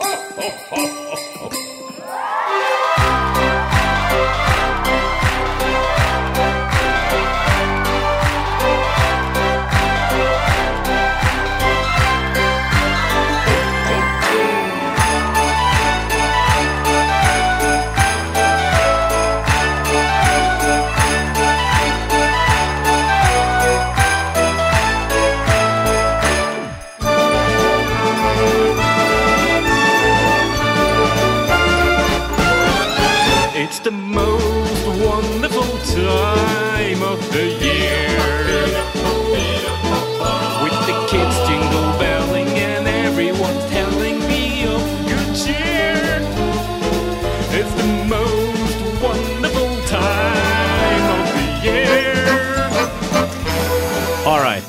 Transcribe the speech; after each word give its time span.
ho, 0.00 0.08
ho, 0.36 0.50
ho, 0.70 0.86
ho, 1.40 1.48
ho. 1.50 1.77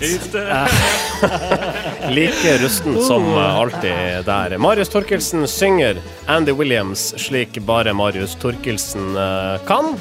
Like 2.15 2.55
rusten 2.63 2.97
som 3.05 3.27
alltid 3.37 4.25
der. 4.25 4.57
Marius 4.57 4.89
Torkelsen 4.89 5.47
synger 5.47 6.01
Andy 6.25 6.51
Williams 6.51 7.13
slik 7.17 7.59
bare 7.67 7.93
Marius 7.93 8.35
Torkelsen 8.41 9.17
eh, 9.17 9.59
kan. 9.67 9.93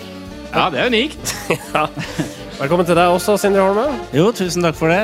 Ja, 0.53 0.71
det 0.71 0.81
er 0.81 0.93
unikt. 0.93 1.35
Ja. 1.75 1.89
Velkommen 2.59 2.83
til 2.89 2.97
deg 2.99 3.13
også, 3.15 3.37
Sindre 3.39 3.63
Holme. 3.63 3.85
Jo, 4.11 4.33
tusen 4.35 4.65
takk 4.67 4.75
for 4.75 4.91
det. 4.91 4.99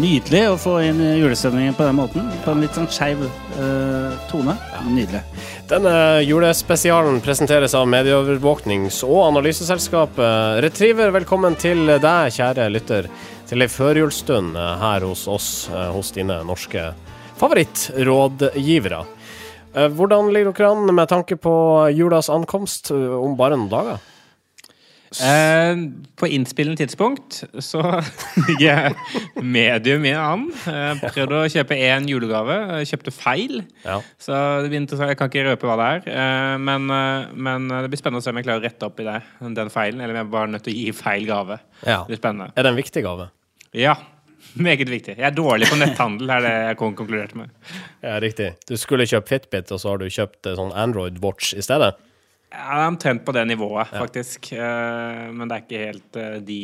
Nydelig 0.00 0.40
å 0.48 0.54
få 0.56 0.78
inn 0.86 0.96
julestemningen 1.18 1.74
på 1.76 1.84
den 1.84 1.98
måten. 1.98 2.30
På 2.46 2.54
en 2.54 2.62
litt 2.64 2.72
sånn 2.72 2.88
skeiv 2.88 3.20
uh, 3.26 4.14
tone. 4.30 4.54
Nydelig. 4.88 5.20
Denne 5.68 5.92
julespesialen 6.24 7.20
presenteres 7.20 7.76
av 7.76 7.84
medieovervåknings- 7.92 9.02
og 9.04 9.20
analyseselskapet 9.26 10.62
Retriever. 10.64 11.12
Velkommen 11.18 11.58
til 11.60 11.92
deg, 12.00 12.32
kjære 12.38 12.70
lytter, 12.72 13.10
til 13.50 13.64
ei 13.64 13.70
førjulsstund 13.70 14.54
her 14.54 15.02
hos 15.08 15.24
oss, 15.30 15.48
eh, 15.74 15.88
hos 15.90 16.12
dine 16.14 16.36
norske 16.46 16.92
favorittrådgivere. 17.40 19.00
Eh, 19.74 19.88
Hvordan 19.90 20.30
ligger 20.34 20.54
dere 20.54 20.70
an 20.70 20.94
med 20.94 21.10
tanke 21.10 21.36
på 21.38 21.52
julas 21.94 22.30
ankomst 22.30 22.92
eh, 22.94 23.10
om 23.18 23.34
bare 23.38 23.58
noen 23.58 23.70
dager? 23.72 23.98
Eh, 25.10 25.74
på 26.14 26.28
innspillende 26.30 26.78
tidspunkt 26.78 27.40
så 27.58 27.80
ligger 28.46 28.66
jeg 28.68 29.42
medium 29.42 30.04
i 30.06 30.12
an. 30.14 30.44
Jeg 30.70 31.00
prøvde 31.02 31.40
å 31.40 31.48
kjøpe 31.50 31.74
én 31.74 32.06
julegave, 32.06 32.60
jeg 32.84 32.92
kjøpte 32.92 33.14
feil. 33.16 33.64
Ja. 33.82 33.98
Så 34.22 34.38
det 34.62 34.70
blir 34.70 34.84
interessant. 34.84 35.10
Jeg 35.10 35.18
kan 35.18 35.32
ikke 35.32 35.48
røpe 35.48 35.66
hva 35.66 35.78
det 35.80 35.88
er. 35.96 36.06
Eh, 36.14 36.54
men, 36.62 36.86
eh, 36.94 37.34
men 37.34 37.66
det 37.72 37.90
blir 37.90 37.98
spennende 37.98 38.22
å 38.22 38.28
se 38.28 38.30
om 38.30 38.38
jeg 38.38 38.46
klarer 38.46 38.62
å 38.62 38.68
rette 38.68 38.86
opp 38.86 39.02
i 39.02 39.08
det, 39.10 39.18
den 39.58 39.74
feilen, 39.74 39.98
eller 39.98 40.14
om 40.14 40.22
jeg 40.22 40.32
bare 40.36 40.50
er 40.52 40.54
nødt 40.54 40.68
til 40.68 40.76
å 40.76 40.80
gi 40.84 40.96
feil 41.02 41.26
gave. 41.26 41.58
ja. 41.82 42.04
Det 42.06 42.14
blir 42.14 42.22
spennende. 42.22 42.52
Er 42.54 42.62
det 42.68 42.74
en 42.76 42.82
viktig 42.84 43.06
gave? 43.10 43.30
Ja. 43.76 43.96
Meget 44.56 44.88
viktig. 44.88 45.14
Jeg 45.18 45.26
er 45.28 45.34
dårlig 45.36 45.68
på 45.70 45.76
netthandel, 45.78 46.30
er 46.32 46.40
det 46.42 46.52
jeg 46.70 46.76
kon- 46.80 46.94
konkluderte 46.98 47.36
med. 47.38 47.50
Ja, 48.02 48.16
riktig. 48.24 48.54
Du 48.66 48.74
skulle 48.80 49.04
kjøpe 49.06 49.28
Fitbit, 49.28 49.70
og 49.70 49.78
så 49.82 49.92
har 49.92 49.98
du 50.00 50.08
kjøpt 50.10 50.48
eh, 50.48 50.56
sånn 50.58 50.72
Android 50.74 51.20
Watch 51.22 51.52
i 51.54 51.62
stedet? 51.62 51.92
Jeg 52.50 52.66
er 52.66 52.88
omtrent 52.90 53.22
på 53.22 53.30
det 53.36 53.44
nivået, 53.46 53.92
faktisk. 53.94 54.48
Eh, 54.56 55.28
men 55.30 55.46
det 55.46 55.54
er 55.54 55.62
ikke 55.62 55.82
helt 55.84 56.16
eh, 56.18 56.38
de 56.42 56.56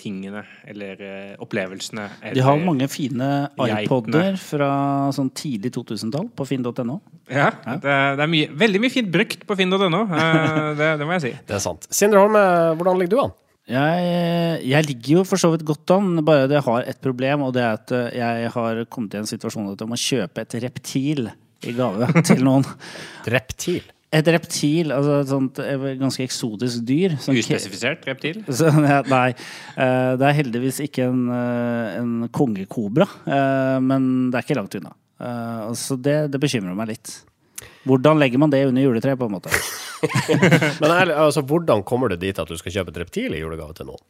tingene 0.00 0.46
eller 0.70 1.02
opplevelsene. 1.44 2.06
opplevelsene. 2.08 2.32
De 2.38 2.44
har 2.46 2.62
mange 2.64 2.88
fine 2.88 3.28
iPoder 3.66 4.38
fra 4.40 4.70
sånn 5.12 5.28
tidlig 5.36 5.74
2000-tall 5.76 6.30
på 6.32 6.46
finn.no. 6.48 7.00
Ja, 7.28 7.50
det, 7.66 7.82
det 8.16 8.24
er 8.24 8.30
mye, 8.32 8.48
veldig 8.64 8.80
mye 8.86 8.94
fint 8.96 9.10
brukt 9.12 9.44
på 9.50 9.58
finn.no. 9.60 10.06
eh, 10.06 10.70
det, 10.78 10.92
det 11.02 11.10
må 11.10 11.18
jeg 11.18 11.26
si. 11.26 11.34
Det 11.50 11.58
er 11.58 11.66
sant. 11.66 11.84
Sindre 11.92 12.22
Holme, 12.24 12.46
hvordan 12.80 13.02
ligger 13.02 13.18
du 13.18 13.24
an? 13.26 13.36
Jeg, 13.66 14.62
jeg 14.70 14.86
ligger 14.86 15.16
jo 15.16 15.24
for 15.26 15.42
så 15.42 15.48
vidt 15.50 15.64
godt 15.66 15.90
an, 15.96 16.20
bare 16.26 16.46
det 16.50 16.60
har 16.62 16.84
et 16.86 17.00
problem, 17.02 17.42
og 17.48 17.54
det 17.56 17.64
er 17.66 17.72
at 17.80 17.92
eh, 17.96 18.14
jeg 18.20 18.52
har 18.54 18.84
kommet 18.94 19.16
i 19.16 19.18
en 19.18 19.26
situasjon 19.26 19.72
at 19.72 19.82
jeg 19.82 19.90
må 19.90 19.98
kjøpe 19.98 20.44
et 20.44 20.54
reptil 20.62 21.26
i 21.66 21.74
gave 21.74 22.06
til 22.28 22.44
noen. 22.46 22.66
Reptil. 23.26 23.82
Et 24.14 24.28
reptil, 24.30 24.92
altså 24.94 25.16
et 25.24 25.32
sånt 25.32 25.58
eh, 25.64 25.86
ganske 25.98 26.22
eksotisk 26.22 26.84
dyr. 26.86 27.16
Uspesifisert 27.18 28.06
reptil. 28.06 28.38
Så, 28.60 28.70
nei, 29.10 29.28
eh, 29.34 30.12
det 30.14 30.28
er 30.30 30.38
heldigvis 30.44 30.78
ikke 30.86 31.08
en, 31.10 31.24
eh, 31.34 31.96
en 32.04 32.14
kongekobra, 32.30 33.08
eh, 33.26 33.78
men 33.82 34.28
det 34.30 34.38
er 34.38 34.46
ikke 34.46 34.60
langt 34.60 34.78
unna. 34.78 34.94
Eh, 35.18 35.66
Så 35.74 35.98
det, 35.98 36.20
det 36.30 36.38
bekymrer 36.46 36.78
meg 36.78 36.94
litt. 36.94 37.16
Hvordan 37.86 38.18
legger 38.18 38.42
man 38.42 38.52
det 38.52 38.64
under 38.66 38.82
juletreet, 38.82 39.18
på 39.18 39.28
en 39.28 39.36
måte? 39.36 39.52
Men 40.82 40.90
ærlig, 40.90 41.14
altså, 41.14 41.42
hvordan 41.46 41.84
kommer 41.86 42.10
du 42.12 42.16
dit 42.20 42.38
at 42.38 42.50
du 42.50 42.56
skal 42.58 42.74
kjøpe 42.74 42.92
et 42.92 43.00
reptil 43.04 43.36
i 43.36 43.42
julegave 43.42 43.76
til 43.78 43.88
noen? 43.90 44.02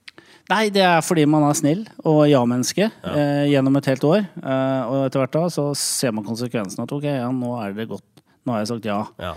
Nei, 0.47 0.69
det 0.71 0.83
er 0.87 1.03
fordi 1.03 1.25
man 1.27 1.43
er 1.49 1.57
snill 1.59 1.83
og 2.07 2.21
ja-menneske 2.31 2.87
eh, 2.87 3.45
gjennom 3.51 3.77
et 3.81 3.89
helt 3.91 4.05
år. 4.07 4.27
Eh, 4.39 4.83
og 4.87 5.07
etter 5.09 5.23
hvert 5.25 5.35
da 5.35 5.47
så 5.51 5.65
ser 5.79 6.15
man 6.15 6.27
konsekvensen 6.27 6.85
at 6.85 6.95
ok, 6.95 7.07
ja, 7.19 7.31
nå 7.35 7.57
er 7.65 7.75
det 7.75 7.89
godt. 7.91 8.07
Nå 8.47 8.55
har 8.55 8.63
jeg 8.63 8.71
sagt 8.71 8.87
ja. 8.87 9.01
Ja. 9.19 9.35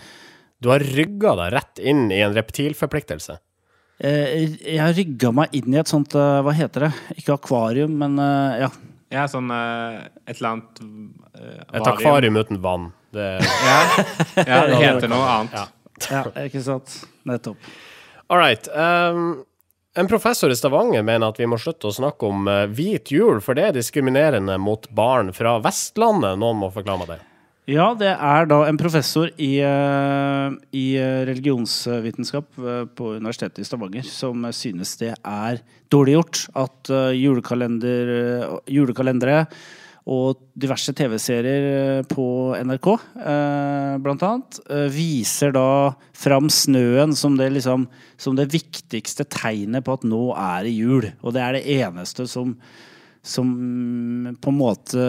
Du 0.61 0.69
har 0.69 0.83
rygga 0.85 1.33
deg 1.39 1.53
rett 1.55 1.81
inn 1.81 2.09
i 2.13 2.19
en 2.21 2.35
reptilforpliktelse. 2.37 3.39
Eh, 4.05 4.53
jeg 4.61 4.77
har 4.79 4.93
rygga 4.95 5.33
meg 5.35 5.57
inn 5.57 5.73
i 5.73 5.81
et 5.81 5.89
sånt, 5.89 6.13
eh, 6.15 6.37
hva 6.45 6.53
heter 6.55 6.87
det? 6.87 6.91
Ikke 7.17 7.39
akvarium, 7.39 7.97
men 7.99 8.21
eh, 8.21 8.61
ja. 8.67 8.69
Ja, 9.09 9.25
sånn 9.31 9.49
eh, 9.49 10.05
et 10.29 10.37
eller 10.37 10.51
annet 10.53 10.83
Et 11.73 11.89
akvarium 11.89 12.37
uten 12.37 12.61
vann. 12.61 12.91
Det, 13.15 13.27
Ja, 13.65 13.77
ja 14.45 14.63
det 14.69 14.79
heter 14.81 15.11
noe 15.11 15.27
annet. 15.35 15.77
ja. 16.09 16.25
Ikke 16.45 16.63
sant? 16.63 17.01
Nettopp. 17.27 17.57
all 18.29 18.37
right. 18.39 18.67
Um, 18.73 19.43
en 19.99 20.07
professor 20.07 20.51
i 20.51 20.55
Stavanger 20.55 21.01
mener 21.03 21.31
at 21.31 21.39
vi 21.39 21.47
må 21.49 21.57
slutte 21.59 21.89
å 21.89 21.95
snakke 21.95 22.27
om 22.29 22.45
eh, 22.47 22.67
hvit 22.71 23.09
jul, 23.11 23.41
for 23.41 23.57
det 23.57 23.65
er 23.65 23.73
diskriminerende 23.79 24.59
mot 24.61 24.85
barn 24.95 25.33
fra 25.33 25.57
Vestlandet. 25.63 26.37
Noen 26.39 26.61
må 26.61 26.69
forklare 26.71 27.01
meg 27.01 27.09
det. 27.15 27.17
Ja, 27.69 27.91
det 27.97 28.13
er 28.13 28.47
da 28.49 28.61
en 28.65 28.79
professor 28.81 29.29
i, 29.35 29.49
eh, 29.65 30.53
i 30.77 30.85
religionsvitenskap 31.29 32.61
eh, 32.61 32.85
på 32.93 33.15
Universitetet 33.17 33.63
i 33.63 33.67
Stavanger 33.67 34.05
som 34.05 34.45
synes 34.55 34.93
det 35.01 35.15
er 35.17 35.59
dårlig 35.91 36.15
gjort 36.19 36.45
at 36.63 36.93
julekalender, 37.17 38.13
julekalendere 38.69 39.43
og 40.09 40.39
diverse 40.59 40.93
TV-serier 40.95 41.65
eh, 41.69 42.03
på 42.09 42.25
NRK, 42.55 42.87
eh, 43.19 43.95
blant 44.03 44.25
annet, 44.25 44.59
eh, 44.71 44.87
viser 44.93 45.53
da 45.55 45.95
fram 46.17 46.49
snøen 46.53 47.15
som 47.17 47.35
det, 47.39 47.51
liksom, 47.57 47.87
som 48.17 48.37
det 48.39 48.49
viktigste 48.53 49.27
tegnet 49.29 49.85
på 49.85 49.97
at 49.99 50.05
nå 50.07 50.29
er 50.35 50.67
det 50.67 50.75
jul. 50.77 51.09
Og 51.21 51.35
det 51.35 51.43
er 51.43 51.59
det 51.59 51.65
eneste 51.79 52.29
som 52.29 52.55
som 53.29 53.49
på 54.39 54.51
en 54.51 54.55
måte 54.57 55.07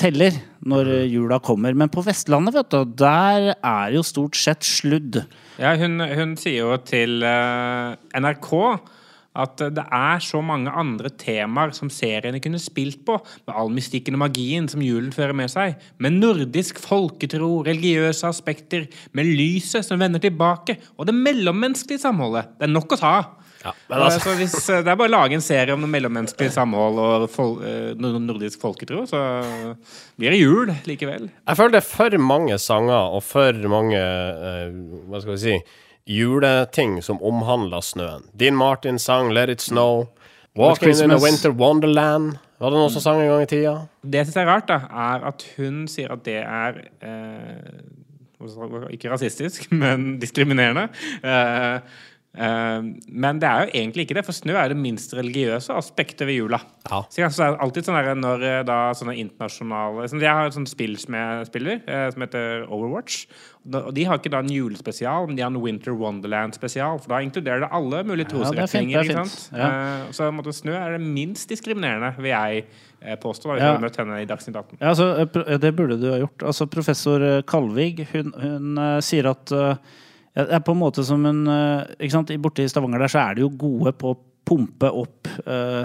teller 0.00 0.34
når 0.66 0.88
eh, 0.96 1.04
jula 1.12 1.38
kommer. 1.42 1.76
Men 1.78 1.92
på 1.92 2.02
Vestlandet, 2.02 2.56
vet 2.56 2.72
du, 2.74 2.96
der 2.98 3.52
er 3.54 3.94
jo 3.94 4.02
stort 4.06 4.38
sett 4.38 4.66
sludd. 4.66 5.22
Ja, 5.62 5.76
hun, 5.78 6.02
hun 6.02 6.34
sier 6.40 6.66
jo 6.66 6.80
til 6.82 7.22
NRK 7.22 8.50
at 9.32 9.62
det 9.72 9.84
er 9.84 10.22
så 10.24 10.42
mange 10.44 10.72
andre 10.76 11.10
temaer 11.20 11.72
som 11.76 11.90
seriene 11.92 12.40
kunne 12.42 12.60
spilt 12.60 13.02
på, 13.06 13.18
med 13.46 13.56
all 13.56 13.72
mystikken 13.72 14.18
og 14.18 14.24
magien 14.26 14.68
som 14.68 14.84
julen 14.84 15.12
fører 15.14 15.36
med 15.36 15.52
seg, 15.52 15.78
med 16.02 16.18
nordisk 16.20 16.80
folketro, 16.82 17.62
religiøse 17.66 18.28
aspekter, 18.28 18.88
med 19.16 19.30
lyset 19.30 19.86
som 19.86 20.00
vender 20.02 20.22
tilbake, 20.22 20.78
og 20.96 21.08
det 21.08 21.16
mellommenneskelige 21.16 22.04
samholdet. 22.04 22.52
Det 22.58 22.68
er 22.68 22.76
nok 22.76 22.96
å 22.96 23.00
ta. 23.00 23.14
Ja, 23.62 23.70
men 23.86 24.00
altså, 24.02 24.18
så 24.24 24.34
hvis, 24.34 24.56
eh, 24.74 24.80
det 24.82 24.90
er 24.90 24.98
bare 24.98 25.10
å 25.10 25.14
lage 25.14 25.36
en 25.38 25.44
serie 25.44 25.74
om 25.76 25.84
mellommenneskelig 25.86 26.50
samhold 26.54 26.98
og 26.98 27.28
fol 27.30 27.52
eh, 27.66 27.92
nordisk 27.94 28.62
folketro, 28.64 29.04
så 29.06 29.20
blir 30.18 30.34
det 30.34 30.40
jul 30.40 30.72
likevel. 30.88 31.28
jeg 31.30 31.60
føler 31.60 31.76
det 31.76 31.82
er 31.82 31.86
for 31.86 32.18
mange 32.18 32.58
sanger 32.58 33.14
og 33.14 33.22
for 33.26 33.70
mange 33.70 34.00
eh, 34.00 34.74
Hva 35.06 35.22
skal 35.22 35.36
vi 35.36 35.40
si 35.44 35.56
juleting 36.06 37.02
som 37.02 37.22
omhandler 37.22 37.80
snøen. 37.80 38.24
Dean 38.38 38.56
Martin 38.56 38.98
sang 38.98 39.32
'Let 39.32 39.50
It 39.50 39.62
Snow'. 39.62 40.06
'Walking 40.56 41.04
in 41.04 41.10
a 41.10 41.18
Winter 41.18 41.50
Wonderland'. 41.50 42.36
Var 42.60 42.70
det 42.70 42.78
noen 42.78 42.90
som 42.94 43.02
sang 43.02 43.20
en 43.20 43.28
gang 43.28 43.42
i 43.42 43.46
tida? 43.50 43.74
Det 44.04 44.20
jeg 44.20 44.26
syns 44.28 44.36
er 44.36 44.46
rart, 44.46 44.68
da, 44.68 44.74
er 44.92 45.24
at 45.32 45.44
hun 45.56 45.86
sier 45.90 46.12
at 46.14 46.22
det 46.22 46.36
er 46.42 46.78
eh, 47.02 48.90
Ikke 48.90 49.10
rasistisk, 49.10 49.72
men 49.82 50.18
diskriminerende. 50.20 50.88
Eh, 51.22 51.80
men 52.34 53.40
det 53.42 53.44
er 53.48 53.66
jo 53.66 53.72
egentlig 53.76 54.06
ikke 54.06 54.14
det, 54.16 54.22
for 54.24 54.32
snø 54.32 54.54
er 54.56 54.70
det 54.72 54.76
minst 54.80 55.12
religiøse 55.12 55.74
aspektet 55.76 56.24
ved 56.24 56.38
jula. 56.38 56.60
Ja. 56.88 57.02
Så 57.12 57.28
det 57.28 57.44
er 57.44 57.58
alltid 57.60 57.84
sånn 57.84 57.98
der, 57.98 58.14
når 58.16 58.44
eh, 58.48 58.60
da 58.64 58.76
sånne 58.96 59.16
internasjonale 59.20 60.06
sånn, 60.08 60.22
Jeg 60.24 60.32
har 60.32 60.48
et 60.48 60.56
sånt 60.56 60.70
spill 60.72 60.94
som 60.96 61.12
jeg 61.18 61.48
spiller, 61.50 61.82
eh, 61.86 62.06
som 62.14 62.24
heter 62.24 62.64
Overwatch. 62.72 63.26
Og 63.68 63.92
de 63.94 64.04
har 64.08 64.16
ikke 64.18 64.32
da 64.32 64.40
en 64.42 64.48
julespesial, 64.50 65.28
men 65.28 65.36
de 65.36 65.44
har 65.44 65.52
en 65.52 65.60
Winter 65.60 65.92
Wonderland-spesial. 65.94 66.98
For 67.04 67.12
da 67.12 67.20
inkluderer 67.22 67.66
det 67.66 67.70
alle 67.70 68.00
mulige 68.08 68.24
Ja, 68.24 68.30
er 68.30 68.32
trosretninger. 68.32 69.12
Ja, 69.12 69.24
sant? 69.26 69.52
Eh, 69.52 70.12
Så 70.16 70.30
måte, 70.32 70.56
snø 70.56 70.72
er 70.74 70.96
det 70.96 71.04
minst 71.04 71.48
diskriminerende, 71.52 72.14
vil 72.16 72.32
jeg 72.32 72.64
påstå. 73.20 73.42
Da, 73.44 73.58
hvis 73.58 73.66
Ja. 73.68 73.78
møtt 73.78 73.96
henne 74.00 74.22
i 74.22 74.24
Dagsnytt 74.26 74.56
18. 74.56 74.78
Ja, 74.80 74.88
altså, 74.88 75.58
det 75.60 75.76
burde 75.76 76.00
du 76.00 76.10
ha 76.10 76.18
gjort. 76.24 76.42
Altså, 76.48 76.66
professor 76.70 77.42
Kalvig 77.42 78.06
hun, 78.12 78.32
hun 78.40 79.00
sier 79.02 79.28
at 79.30 79.50
ja, 79.52 79.76
det 80.32 80.48
er 80.56 80.62
på 80.64 80.72
en 80.72 80.80
måte 80.80 81.04
som 81.04 81.24
en 81.28 81.42
eh, 81.50 81.96
ikke 82.00 82.14
sant? 82.14 82.32
Borte 82.40 82.64
i 82.64 82.70
Stavanger 82.70 83.04
der 83.04 83.12
så 83.12 83.20
er 83.26 83.36
de 83.36 83.44
jo 83.44 83.50
gode 83.52 83.92
på 83.98 84.14
å 84.14 84.18
pumpe 84.48 84.88
opp 84.90 85.28
uh, 85.46 85.84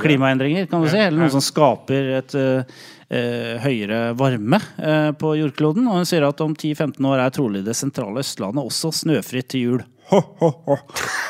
klimaendringer, 0.00 0.66
kan 0.70 0.82
du 0.82 0.88
si. 0.88 0.98
Eller 0.98 1.18
noe 1.18 1.32
som 1.32 1.42
skaper 1.44 2.10
et 2.18 2.34
uh, 2.38 2.82
eh, 3.12 3.56
høyere 3.62 4.12
varme 4.18 4.60
eh, 4.78 5.10
på 5.18 5.34
jordkloden. 5.38 5.86
Og 5.88 6.00
hun 6.00 6.08
sier 6.08 6.26
at 6.26 6.40
om 6.44 6.54
10-15 6.54 7.08
år 7.08 7.24
er 7.24 7.34
trolig 7.34 7.64
det 7.66 7.76
sentrale 7.78 8.22
Østlandet 8.22 8.64
også 8.64 8.92
snøfritt 9.02 9.50
til 9.52 9.66
jul. 9.66 9.82
Ho, 10.12 10.18
ho, 10.40 10.48
ho. 10.66 10.76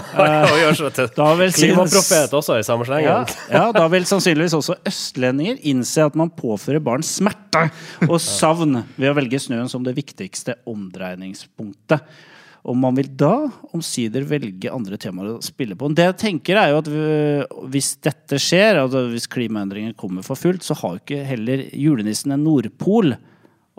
Da 1.15 1.27
vil 1.39 1.53
klimaprofet 1.55 2.33
også 2.35 2.57
i 2.59 2.65
samme 2.67 2.87
ja, 3.05 3.21
ja, 3.53 3.67
da 3.77 3.85
vil 3.93 4.07
sannsynligvis 4.09 4.57
også 4.57 4.81
østlendinger 4.89 5.61
innse 5.71 6.03
at 6.09 6.17
man 6.19 6.33
påfører 6.35 6.83
barn 6.83 7.05
smerte 7.07 7.69
og 8.09 8.17
savn 8.23 8.81
ved 8.97 9.13
å 9.13 9.15
velge 9.21 9.39
snøen 9.45 9.71
som 9.71 9.85
det 9.87 9.95
viktigste 9.95 10.57
omdreiningspunktet. 10.71 12.03
Og 12.65 12.77
man 12.81 12.95
vil 12.97 13.11
da 13.21 13.33
omsider 13.77 14.25
velge 14.25 14.71
andre 14.73 14.97
temaer 14.97 15.35
å 15.35 15.43
spille 15.45 15.77
på. 15.77 15.91
Det 15.93 16.07
jeg 16.07 16.17
tenker 16.23 16.57
er 16.57 16.71
jo 16.73 16.79
at 16.81 16.87
vi- 16.89 17.69
hvis 17.75 17.91
dette 18.01 18.39
skjer, 18.41 18.79
altså 18.81 19.03
hvis 19.13 19.27
klimaendringer 19.29 19.93
kommer 19.95 20.25
for 20.25 20.35
fullt, 20.35 20.63
så 20.65 20.75
har 20.81 20.95
jo 20.97 21.01
ikke 21.05 21.25
heller 21.29 21.67
julenissen 21.77 22.33
en 22.33 22.43
nordpol 22.45 23.17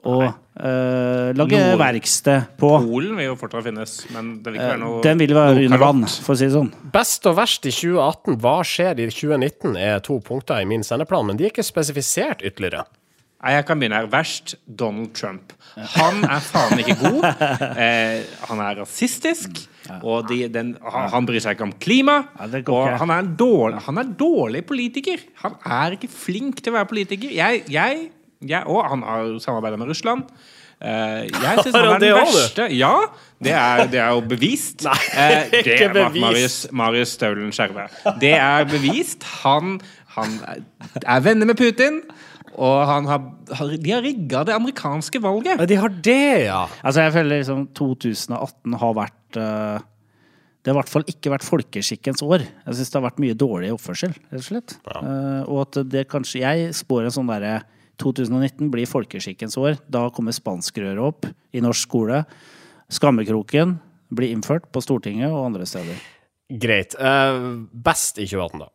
å 0.05 0.19
eh, 0.29 1.33
lage 1.33 1.57
Nord- 1.57 1.79
verksted 1.81 2.45
på. 2.59 2.69
Polen 2.85 3.15
vil 3.17 3.25
jo 3.25 3.35
fortsatt 3.35 3.63
finnes, 3.65 3.95
men 4.13 4.35
det 4.43 4.53
vil 4.53 4.59
ikke 4.61 4.69
være 4.69 4.79
noe 4.83 5.01
Den 5.01 5.17
vil 5.17 5.33
være 5.33 5.65
under 5.65 5.81
vann, 5.81 6.03
for 6.05 6.35
å 6.35 6.37
si 6.37 6.45
det 6.45 6.53
sånn. 6.53 6.69
Best 6.93 7.25
og 7.25 7.35
verst 7.37 7.65
i 7.65 7.71
2018, 7.73 8.37
hva 8.39 8.59
skjer 8.61 8.99
i 9.01 9.07
2019, 9.09 9.75
er 9.81 9.99
to 10.05 10.19
punkter 10.21 10.61
i 10.61 10.65
min 10.69 10.81
sendeplan, 10.85 11.25
men 11.25 11.37
de 11.37 11.45
er 11.45 11.49
ikke 11.49 11.65
spesifisert 11.65 12.45
ytterligere. 12.45 12.85
Nei, 13.45 13.51
jeg 13.59 13.65
kan 13.67 13.77
begynne 13.77 13.99
her. 13.99 14.07
Verst 14.09 14.55
Donald 14.65 15.11
Trump. 15.13 15.53
Han 15.75 16.23
er 16.25 16.41
faen 16.41 16.79
ikke 16.81 16.95
god. 16.97 17.25
Eh, 17.85 18.23
han 18.49 18.61
er 18.63 18.79
rasistisk. 18.79 19.59
Og 20.01 20.25
de, 20.29 20.47
den, 20.49 20.71
han, 20.81 21.09
han 21.13 21.27
bryr 21.27 21.43
seg 21.43 21.53
ikke 21.53 21.67
om 21.67 21.75
klima. 21.77 22.15
Og 22.41 22.87
han 22.97 23.13
er, 23.13 23.29
dårlig, 23.37 23.83
han 23.85 24.01
er 24.01 24.09
dårlig 24.17 24.63
politiker. 24.65 25.21
Han 25.43 25.59
er 25.61 25.93
ikke 25.99 26.09
flink 26.09 26.63
til 26.63 26.73
å 26.73 26.79
være 26.79 26.89
politiker. 26.89 27.29
Jeg, 27.35 27.61
jeg, 27.69 28.07
jeg 28.41 28.65
Og 28.65 28.81
han 28.89 29.05
har 29.05 29.35
samarbeida 29.43 29.77
med 29.77 29.93
Russland. 29.93 30.25
Uh, 30.81 31.23
jeg 31.29 31.61
syns 31.61 31.75
han 31.77 31.87
er 31.93 32.01
den 32.01 32.17
verste. 32.17 32.67
Ja, 32.75 32.95
det 33.45 33.53
er, 33.53 33.85
det 33.91 34.01
er 34.01 34.17
jo 34.17 34.25
bevist. 34.25 34.83
Nei, 34.89 34.97
det 35.13 35.37
det 35.53 35.61
ikke 35.77 35.91
er 35.91 35.97
bevist. 35.99 36.25
Marius, 36.25 36.57
Marius 36.81 37.13
Staulen 37.19 37.53
Skjerve. 37.55 37.85
Det 38.21 38.33
er 38.39 38.65
bevist. 38.73 39.23
Han, 39.45 39.77
han 40.17 40.39
er 41.05 41.25
venner 41.29 41.53
med 41.53 41.61
Putin. 41.61 42.01
Og 42.55 42.75
han 42.87 43.07
har, 43.09 43.25
har, 43.57 43.73
de 43.81 43.91
har 43.91 44.03
rigga 44.05 44.43
det 44.47 44.55
amerikanske 44.55 45.19
valget. 45.23 45.59
Ja, 45.59 45.67
de 45.69 45.79
har 45.81 45.91
det, 46.07 46.45
ja! 46.47 46.61
Altså 46.81 47.05
jeg 47.05 47.15
føler 47.17 47.41
liksom 47.41 47.67
2018 47.75 48.77
har 48.81 48.95
vært 48.95 49.39
uh, 49.39 49.83
Det 50.63 50.71
har 50.71 50.75
i 50.75 50.79
hvert 50.79 50.91
fall 50.91 51.07
ikke 51.11 51.33
vært 51.33 51.47
folkeskikkens 51.47 52.23
år. 52.25 52.45
Jeg 52.47 52.77
syns 52.79 52.93
det 52.93 52.99
har 52.99 53.07
vært 53.09 53.23
mye 53.23 53.37
dårlig 53.37 53.73
oppførsel, 53.75 54.15
rett 54.31 54.41
og 54.41 54.47
slett. 54.47 54.77
Eh, 54.89 55.41
og 55.45 55.59
at 55.67 55.81
det 55.91 56.07
kanskje 56.09 56.41
Jeg 56.41 56.71
spår 56.79 57.05
en 57.05 57.15
sånn 57.19 57.29
derre 57.29 57.59
2019 58.01 58.71
blir 58.73 58.89
folkeskikkens 58.89 59.59
år. 59.61 59.77
Da 59.91 60.07
kommer 60.15 60.35
spanskrøret 60.35 61.03
opp 61.03 61.29
i 61.55 61.61
norsk 61.63 61.85
skole. 61.85 62.23
Skammekroken 62.91 63.77
blir 64.15 64.33
innført 64.33 64.67
på 64.73 64.83
Stortinget 64.83 65.31
og 65.31 65.51
andre 65.51 65.67
steder. 65.69 66.01
Greit. 66.61 66.97
Uh, 66.99 67.65
best 67.71 68.19
i 68.21 68.27
2018, 68.27 68.65
da. 68.65 68.69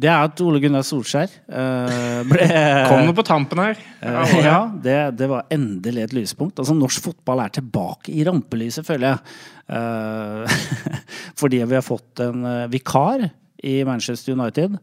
Det 0.00 0.08
er 0.08 0.24
at 0.24 0.40
Ole 0.40 0.60
Gunnar 0.62 0.84
Solskjær 0.86 1.30
uh, 1.52 2.22
ble 2.28 2.46
Kom 2.90 3.10
på 3.16 3.24
tampen 3.26 3.60
her. 3.60 3.80
Uh, 4.00 4.36
Ja, 4.40 4.58
det, 4.84 4.96
det 5.20 5.28
var 5.30 5.50
endelig 5.52 6.06
et 6.06 6.16
lyspunkt. 6.16 6.58
Altså, 6.58 6.76
norsk 6.76 7.10
fotball 7.10 7.44
er 7.44 7.52
tilbake 7.58 8.14
i 8.14 8.24
rampelyset, 8.26 8.86
føler 8.88 9.12
jeg. 9.12 9.36
Uh, 9.72 10.56
fordi 11.40 11.62
vi 11.62 11.78
har 11.78 11.86
fått 11.86 12.24
en 12.24 12.48
vikar 12.72 13.28
i 13.62 13.76
Manchester 13.86 14.34
United. 14.34 14.80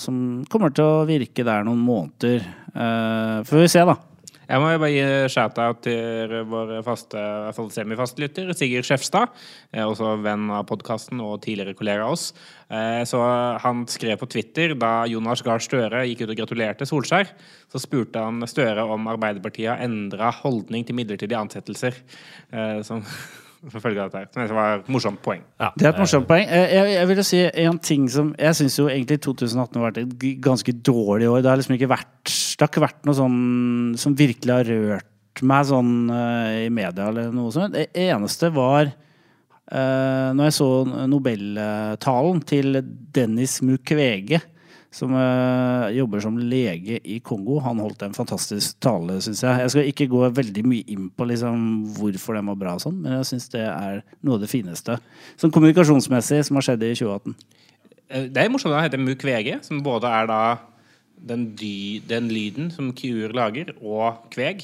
som 0.00 0.16
kommer 0.50 0.72
til 0.74 0.84
å 0.84 1.04
virke 1.06 1.44
der 1.46 1.62
noen 1.66 1.78
måneder. 1.84 2.42
Får 3.46 3.60
vi 3.60 3.68
se, 3.70 3.84
da. 3.86 3.94
Jeg 4.44 4.60
må 4.60 4.68
bare 4.76 4.90
gi 4.92 5.04
shout-out 5.32 5.78
til 5.86 6.32
vår 6.50 6.74
faste, 6.84 7.16
i 7.16 7.44
hvert 7.46 7.56
fall 7.56 7.70
semifastlytter, 7.72 8.50
Sigurd 8.56 8.84
Skjefstad. 8.84 9.28
eh, 9.72 9.84
Også 9.84 10.22
venn 10.22 10.50
av 10.50 10.66
podkasten 10.68 11.20
og 11.24 11.40
tidligere 11.42 11.74
kollega 11.78 12.04
av 12.04 12.12
oss. 12.12 12.32
Eh, 12.70 13.04
Så 13.04 13.20
han 13.60 13.86
skrev 13.86 14.18
på 14.20 14.28
Twitter 14.28 14.74
da 14.74 15.04
Jonas 15.06 15.42
Gahr 15.42 15.58
Støre 15.58 16.04
gikk 16.06 16.22
ut 16.24 16.30
og 16.34 16.36
gratulerte 16.36 16.84
Solskjær, 16.88 17.30
så 17.72 17.80
spurte 17.80 18.20
han 18.20 18.40
Støre 18.46 18.84
om 18.84 19.06
Arbeiderpartiet 19.08 19.70
har 19.70 19.84
endra 19.84 20.30
holdning 20.30 20.84
til 20.84 20.94
midlertidige 20.94 21.40
ansettelser. 21.40 21.94
eh, 22.52 22.82
Som, 22.82 23.02
som 23.72 23.80
følge 23.82 24.02
av 24.02 24.10
dette. 24.12 24.20
her. 24.20 24.28
Som 24.34 24.42
jeg 24.42 24.56
var 24.58 24.82
et 24.82 24.90
morsomt 24.92 25.20
poeng. 25.24 25.42
Ja. 25.60 25.70
Det 25.76 25.86
er 25.86 25.92
et 25.94 26.02
morsomt 26.02 26.28
poeng. 26.28 26.44
Eh, 26.48 26.74
Jeg, 26.74 26.92
jeg 26.94 27.08
vil 27.10 27.20
jo 27.20 27.24
si 27.28 27.40
en 27.64 27.78
ting 27.78 28.08
som 28.12 28.34
Jeg 28.38 28.58
syns 28.58 28.78
jo 28.78 28.88
egentlig 28.88 29.20
2018 29.24 29.80
har 29.80 29.86
vært 29.90 30.02
et 30.02 30.26
ganske 30.44 30.72
dårlig 30.84 31.28
år. 31.30 31.42
Det 31.42 31.50
har 31.50 31.60
liksom 31.60 31.76
ikke 31.78 31.90
vært 31.94 32.32
Det 32.34 32.60
har 32.60 32.70
ikke 32.72 32.84
vært 32.86 33.04
noe 33.08 33.18
sånn 33.18 33.38
som 34.00 34.14
virkelig 34.18 34.54
har 34.54 34.70
rørt 34.70 35.42
meg 35.42 35.66
sånn 35.66 35.94
eh, 36.14 36.66
i 36.66 36.70
media 36.70 37.08
eller 37.10 37.32
noe 37.34 37.50
sånt. 37.54 37.74
Det 37.74 37.88
eneste 38.04 38.52
var 38.54 38.86
uh, 38.86 40.30
når 40.36 40.44
jeg 40.46 40.54
så 40.60 40.68
Nobeltalen 41.10 42.42
til 42.46 42.78
Dennis 43.14 43.58
Mukwege, 43.66 44.40
som 44.94 45.10
uh, 45.10 45.88
jobber 45.90 46.20
som 46.22 46.36
lege 46.38 47.00
i 47.02 47.16
Kongo. 47.26 47.56
Han 47.64 47.80
holdt 47.82 48.04
en 48.06 48.12
fantastisk 48.14 48.76
tale, 48.84 49.16
syns 49.24 49.40
jeg. 49.42 49.62
Jeg 49.64 49.72
skal 49.74 49.88
ikke 49.90 50.06
gå 50.12 50.20
veldig 50.36 50.62
mye 50.70 50.84
inn 50.94 51.08
på 51.10 51.26
liksom, 51.26 51.64
hvorfor 51.96 52.38
den 52.38 52.46
var 52.52 52.58
bra, 52.60 52.76
og 52.78 52.84
sånn, 52.84 53.00
men 53.02 53.16
jeg 53.18 53.26
syns 53.32 53.48
det 53.56 53.64
er 53.66 54.04
noe 54.22 54.38
av 54.38 54.44
det 54.44 54.50
fineste 54.52 55.00
sånn 55.40 55.50
kommunikasjonsmessig 55.54 56.38
som 56.46 56.60
har 56.60 56.66
skjedd 56.68 56.84
i 56.86 56.92
2018. 57.00 57.34
Eh, 58.14 58.28
Det 58.30 58.44
er 58.44 58.52
morsomt 58.54 58.70
at 58.76 58.78
han 58.82 58.86
heter 58.86 59.02
Mukwege, 59.02 59.58
som 59.66 59.82
både 59.82 60.12
er 60.14 60.30
da 60.30 60.40
den, 61.24 61.48
dy, 61.58 62.00
den 62.06 62.28
lyden 62.30 62.70
som 62.74 62.92
kuer 62.94 63.32
lager, 63.34 63.72
og 63.82 64.28
kveg. 64.34 64.62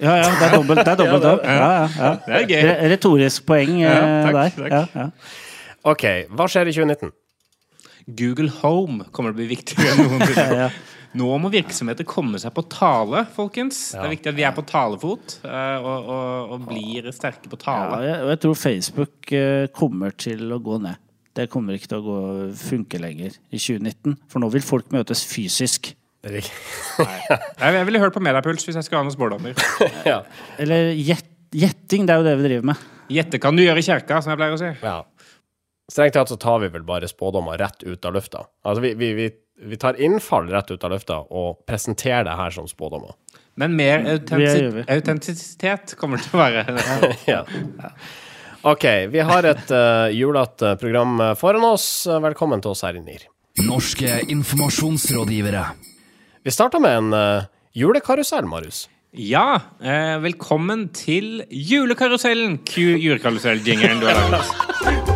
Ja, 0.00 0.16
ja, 0.18 0.30
det 0.38 0.46
er 0.48 0.54
dobbelt, 0.56 0.80
det 0.84 0.92
er 0.94 0.98
dobbelt 1.02 1.26
opp. 1.34 1.44
Ja, 1.44 1.58
ja, 1.58 1.84
ja. 1.98 2.14
Det 2.24 2.38
er 2.40 2.48
gøy. 2.50 2.72
Retorisk 2.94 3.44
poeng 3.46 3.76
eh, 3.82 3.84
Ja, 3.84 4.30
takk, 4.30 4.38
der. 4.38 4.56
takk. 4.56 4.72
Ja, 4.72 5.04
ja. 5.04 5.92
OK, 5.92 6.04
hva 6.32 6.48
skjer 6.48 6.70
i 6.72 6.74
2019? 6.74 7.12
Google 8.06 8.50
Home 8.62 9.06
kommer 9.14 9.32
til 9.32 9.36
å 9.36 9.40
bli 9.42 9.48
viktigere 9.54 9.94
enn 9.96 10.10
noensinne. 10.12 10.58
Ja. 10.64 10.68
Nå 11.14 11.28
må 11.38 11.46
virksomheter 11.46 12.02
komme 12.10 12.40
seg 12.42 12.50
på 12.56 12.64
tale, 12.66 13.20
folkens. 13.36 13.76
Det 13.94 14.00
er 14.02 14.10
viktig 14.16 14.32
at 14.32 14.34
vi 14.34 14.42
er 14.48 14.54
på 14.56 14.64
talefot 14.66 15.36
eh, 15.46 15.76
og, 15.78 16.08
og, 16.10 16.54
og 16.56 16.64
blir 16.72 17.06
sterke 17.14 17.46
på 17.52 17.58
tale. 17.62 18.00
Ja, 18.02 18.16
og 18.24 18.32
jeg 18.32 18.40
tror 18.42 18.56
Facebook 18.58 19.30
eh, 19.38 19.68
kommer 19.78 20.10
til 20.18 20.42
å 20.50 20.58
gå 20.58 20.80
ned. 20.82 20.98
Det 21.38 21.46
kommer 21.52 21.78
ikke 21.78 21.92
til 21.92 22.00
å 22.02 22.06
gå, 22.08 22.16
funke 22.58 22.98
lenger 22.98 23.30
i 23.54 23.60
2019. 23.62 24.16
For 24.26 24.42
nå 24.42 24.50
vil 24.56 24.66
folk 24.66 24.90
møtes 24.94 25.22
fysisk. 25.30 25.92
Jeg, 26.26 26.42
jeg 27.62 27.86
ville 27.86 28.02
hørt 28.02 28.14
på 28.18 28.22
Mediapuls 28.26 28.66
hvis 28.66 28.80
jeg 28.80 28.86
skulle 28.88 29.04
ha 29.04 29.06
noen 29.06 29.14
spådommer. 29.14 29.54
ja. 30.10 30.18
Eller 30.58 30.90
gjett- 30.98 31.30
gjetting, 31.54 32.08
det 32.10 32.14
er 32.16 32.22
jo 32.24 32.26
det 32.26 32.36
vi 32.42 32.48
driver 32.48 32.70
med. 32.72 32.84
Gjette 33.14 33.38
kan 33.38 33.54
du 33.54 33.62
gjøre 33.62 33.78
i 33.82 33.86
kjerka, 33.86 34.18
som 34.24 34.32
jeg 34.34 34.40
pleier 34.42 34.58
å 34.58 34.62
si. 34.66 34.74
ja. 34.82 34.98
Strengt 35.92 36.14
tatt 36.16 36.28
så 36.28 36.36
tar 36.36 36.58
vi 36.58 36.68
vel 36.72 36.84
bare 36.86 37.08
spådommer 37.08 37.58
rett 37.60 37.82
ut 37.82 38.04
av 38.04 38.14
lufta. 38.14 38.46
Altså, 38.64 38.80
vi, 38.80 38.94
vi, 38.94 39.12
vi, 39.12 39.30
vi 39.60 39.76
tar 39.76 40.00
innfall 40.00 40.48
rett 40.48 40.70
ut 40.70 40.84
av 40.84 40.94
lufta 40.94 41.18
og 41.28 41.66
presenterer 41.68 42.24
det 42.24 42.36
her 42.38 42.54
som 42.56 42.68
spådommer. 42.68 43.12
Men 43.60 43.76
mer 43.76 44.06
vi. 44.32 44.84
autentisitet 44.88 45.94
kommer 46.00 46.22
til 46.22 46.34
å 46.34 46.40
være 46.40 46.78
ja. 47.32 47.44
OK, 48.64 48.86
vi 49.12 49.20
har 49.28 49.46
et 49.46 49.70
uh, 49.70 50.08
julete 50.08 50.72
program 50.80 51.20
foran 51.36 51.68
oss. 51.68 51.86
Velkommen 52.08 52.64
til 52.64 52.72
oss 52.72 52.82
her 52.86 52.96
i 52.96 53.04
NIR. 53.04 53.28
Norske 53.68 54.22
informasjonsrådgivere. 54.32 55.66
Vi 56.42 56.52
starter 56.52 56.82
med 56.82 56.96
en 57.02 57.12
uh, 57.12 57.46
julekarusell, 57.76 58.48
Marius. 58.48 58.86
Ja, 59.14 59.60
eh, 59.78 60.16
velkommen 60.18 60.88
til 60.90 61.44
julekarusellen! 61.46 62.58
Q 62.66 62.96
julekarusell-jingeren 62.98 64.02
du 64.02 64.08
har 64.10 64.24
laget. 64.32 65.12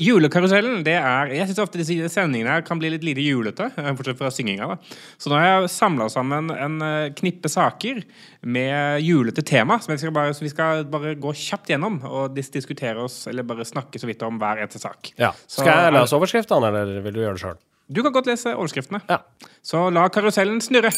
Julekarusellen, 0.00 0.80
det 0.86 0.94
er 0.96 1.28
Jeg 1.34 1.50
syns 1.50 1.58
ofte 1.60 1.80
disse 1.80 2.08
sendingene 2.08 2.54
her 2.54 2.62
kan 2.64 2.78
bli 2.80 2.88
litt 2.94 3.04
lite 3.04 3.20
julete, 3.20 3.66
fortsatt 3.74 3.98
bortsett 3.98 4.20
fra 4.20 4.30
synginga. 4.32 4.68
da. 4.72 4.96
Så 5.20 5.28
nå 5.28 5.36
har 5.36 5.48
jeg 5.48 5.72
samla 5.74 6.06
sammen 6.12 6.48
en 6.54 6.78
eh, 6.86 7.12
knippe 7.18 7.50
saker 7.52 8.00
med 8.40 9.04
julete 9.04 9.44
tema, 9.44 9.76
som, 9.84 9.92
bare, 10.16 10.32
som 10.36 10.46
vi 10.46 10.52
skal 10.54 10.86
bare 10.88 11.12
gå 11.20 11.34
kjapt 11.36 11.68
gjennom 11.74 12.00
og 12.08 12.32
diskutere 12.36 13.04
oss, 13.04 13.26
eller 13.28 13.44
bare 13.44 13.66
snakke 13.68 14.00
så 14.00 14.08
vidt 14.08 14.24
om 14.24 14.40
hver 14.40 14.62
eneste 14.62 14.80
sak. 14.80 15.12
Ja. 15.20 15.34
Skal 15.44 15.68
jeg 15.68 15.94
lese 15.98 16.16
overskriftene, 16.16 16.70
eller 16.72 17.04
vil 17.04 17.18
du 17.18 17.20
gjøre 17.20 17.36
det 17.36 17.44
sjøl? 17.44 17.58
Du 17.90 18.00
kan 18.06 18.14
godt 18.14 18.30
lese 18.30 18.54
overskriftene. 18.54 19.02
Ja. 19.10 19.20
Så 19.66 19.88
la 19.92 20.06
karusellen 20.08 20.62
snurre. 20.64 20.94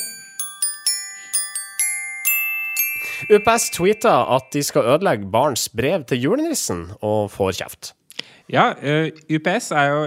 UPS 3.33 3.69
tweeta 3.75 4.15
at 4.35 4.51
de 4.55 4.63
skal 4.67 4.87
ødelegge 4.95 5.27
barns 5.31 5.69
brev 5.75 6.07
til 6.11 6.23
julenissen, 6.27 6.89
og 7.03 7.31
får 7.35 7.59
kjeft. 7.59 7.93
Ja, 8.53 8.75
eh, 8.83 9.09
UPS 9.33 9.71
jo, 9.73 10.01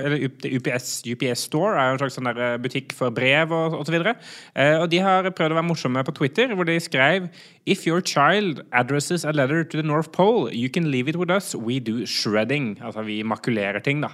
UPS, 0.59 0.89
UPS 1.07 1.47
Store 1.47 1.79
er 1.79 1.87
jo 1.87 1.95
en 1.95 2.01
slags 2.03 2.17
sånn 2.17 2.27
eh, 2.29 2.57
butikk 2.61 2.93
for 2.93 3.13
brev 3.15 3.53
og, 3.55 3.77
og 3.79 3.87
så 3.87 3.95
videre. 3.95 4.15
Eh, 4.53 4.75
og 4.81 4.89
de 4.91 4.99
har 5.01 5.25
prøvd 5.33 5.55
å 5.55 5.57
være 5.57 5.67
morsomme 5.69 6.03
på 6.05 6.13
Twitter, 6.19 6.53
hvor 6.53 6.67
de 6.67 6.75
skrev 6.83 7.29
If 7.65 7.87
your 7.87 8.03
child 8.05 8.61
addresses 8.69 9.25
a 9.25 9.31
letter 9.33 9.63
to 9.63 9.79
the 9.79 9.87
North 9.87 10.11
Pole, 10.13 10.51
you 10.53 10.69
can 10.69 10.91
leave 10.91 11.09
it 11.09 11.17
with 11.17 11.33
us. 11.33 11.55
We 11.55 11.79
do 11.79 12.05
shredding. 12.05 12.75
Altså 12.85 13.01
vi 13.07 13.23
makulerer 13.25 13.81
ting, 13.81 14.03
da. 14.05 14.11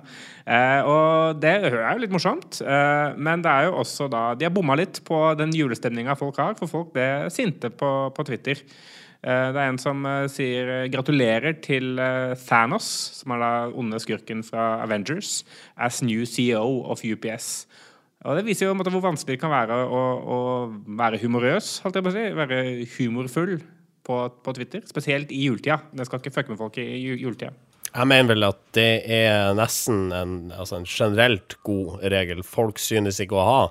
Og 0.87 1.41
det 1.43 1.51
er 1.51 1.75
jo 1.75 1.99
litt 1.99 2.15
morsomt. 2.15 2.61
Men 2.63 3.43
det 3.43 3.51
er 3.51 3.67
jo 3.67 3.75
også 3.81 4.07
da 4.07 4.21
De 4.39 4.47
har 4.47 4.55
bomma 4.55 4.77
litt 4.79 5.01
på 5.03 5.19
den 5.35 5.51
julestemninga 5.51 6.15
folk 6.15 6.39
har, 6.39 6.55
for 6.55 6.71
folk 6.71 6.95
ble 6.95 7.27
sinte 7.27 7.73
på, 7.75 7.91
på 8.15 8.27
Twitter. 8.31 8.63
Eh, 9.23 9.51
Det 9.53 9.59
er 9.61 9.69
en 9.69 9.77
som 9.81 10.05
eh, 10.09 10.27
sier 10.33 10.69
eh, 10.79 10.87
gratulerer 10.93 11.59
til 11.61 11.95
Thanos, 12.47 12.87
som 13.21 13.35
er 13.35 13.43
da 13.43 13.51
onde 13.77 13.99
skurken 14.01 14.41
fra 14.47 14.79
Avengers, 14.83 15.43
as 15.77 16.01
new 16.01 16.25
CEO 16.25 16.81
of 16.89 17.03
UPS. 17.05 17.67
Og 18.25 18.37
Det 18.37 18.45
viser 18.45 18.67
jo 18.67 18.75
måte, 18.77 18.91
hvor 18.93 19.01
vanskelig 19.01 19.35
det 19.37 19.41
kan 19.41 19.49
være 19.53 19.73
å, 19.89 20.01
å 20.21 20.39
være 20.97 21.17
humorøs, 21.23 21.79
holdt 21.81 21.95
jeg 21.97 22.05
på 22.05 22.11
å 22.11 22.15
si. 22.17 22.25
Være 22.37 22.59
humorfull 22.99 23.55
på, 24.05 24.17
på 24.45 24.53
Twitter. 24.57 24.83
Spesielt 24.85 25.31
i 25.33 25.39
juletida. 25.47 25.79
Det 25.93 26.05
skal 26.05 26.21
ikke 26.21 26.33
fucke 26.35 26.53
med 26.53 26.59
folk 26.61 26.77
i 26.81 26.85
ju- 27.01 27.17
juletida. 27.17 27.53
Jeg 27.91 28.07
mener 28.07 28.29
vel 28.29 28.45
at 28.47 28.59
det 28.77 28.89
er 29.11 29.55
nesten 29.57 30.13
en, 30.15 30.35
altså 30.55 30.77
en 30.77 30.85
generelt 30.87 31.57
god 31.65 32.05
regel. 32.13 32.43
Folk 32.45 32.77
synes 32.79 33.17
ikke 33.19 33.35
å 33.41 33.47
ha 33.49 33.63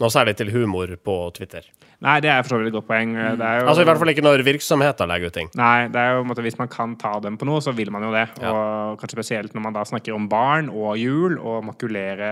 noe 0.00 0.08
særlig 0.14 0.36
til 0.38 0.54
humor 0.54 0.94
på 1.04 1.16
Twitter. 1.36 1.66
Nei, 2.00 2.14
det 2.24 2.30
er 2.32 2.40
for 2.40 2.54
så 2.54 2.58
vidt 2.60 2.70
et 2.70 2.74
godt 2.78 2.86
poeng. 2.88 3.10
Det 3.12 3.44
er 3.44 3.58
jo, 3.60 3.64
Altså 3.68 3.82
I 3.84 3.86
hvert 3.90 4.00
fall 4.00 4.10
ikke 4.14 4.24
når 4.24 4.42
virksomheter 4.46 5.08
legger 5.10 5.28
ut 5.28 5.34
ting. 5.36 5.50
Nei, 5.60 5.84
det 5.92 6.00
er 6.00 6.16
jo 6.16 6.24
måte, 6.24 6.44
hvis 6.46 6.56
man 6.56 6.70
kan 6.72 6.94
ta 7.00 7.18
dem 7.20 7.36
på 7.40 7.48
noe, 7.48 7.60
så 7.60 7.74
vil 7.76 7.92
man 7.92 8.06
jo 8.06 8.12
det. 8.14 8.24
Ja. 8.40 8.52
Og 8.54 9.00
kanskje 9.02 9.18
spesielt 9.18 9.56
når 9.56 9.66
man 9.66 9.76
da 9.76 9.84
snakker 9.88 10.16
om 10.16 10.28
barn 10.30 10.72
og 10.72 10.96
jul, 10.96 11.36
og 11.36 11.66
makulere, 11.68 12.30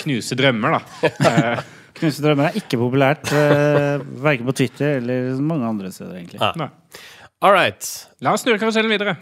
knuse 0.00 0.38
drømmer, 0.40 0.78
da. 0.78 1.12
knuse 2.00 2.24
drømmer 2.24 2.48
er 2.48 2.58
ikke 2.62 2.80
populært, 2.80 3.28
uh, 3.36 4.00
verken 4.24 4.48
på 4.48 4.56
Twitter 4.62 4.96
eller 5.02 5.36
mange 5.52 5.68
andre 5.68 5.92
steder, 5.92 6.16
egentlig. 6.22 6.40
Ja. 6.40 6.54
nei. 6.64 6.70
All 7.44 7.52
right. 7.52 7.84
La 8.24 8.32
oss 8.32 8.46
snurre 8.46 8.56
karusellen 8.62 8.88
videre. 8.88 9.18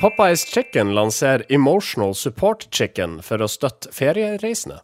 Popeyes 0.00 0.46
Chicken 0.48 0.94
lanserer 0.96 1.44
Emotional 1.52 2.14
Support 2.16 2.70
Chicken 2.72 3.18
for 3.20 3.44
å 3.44 3.48
støtte 3.50 3.92
feriereisende. 3.92 4.80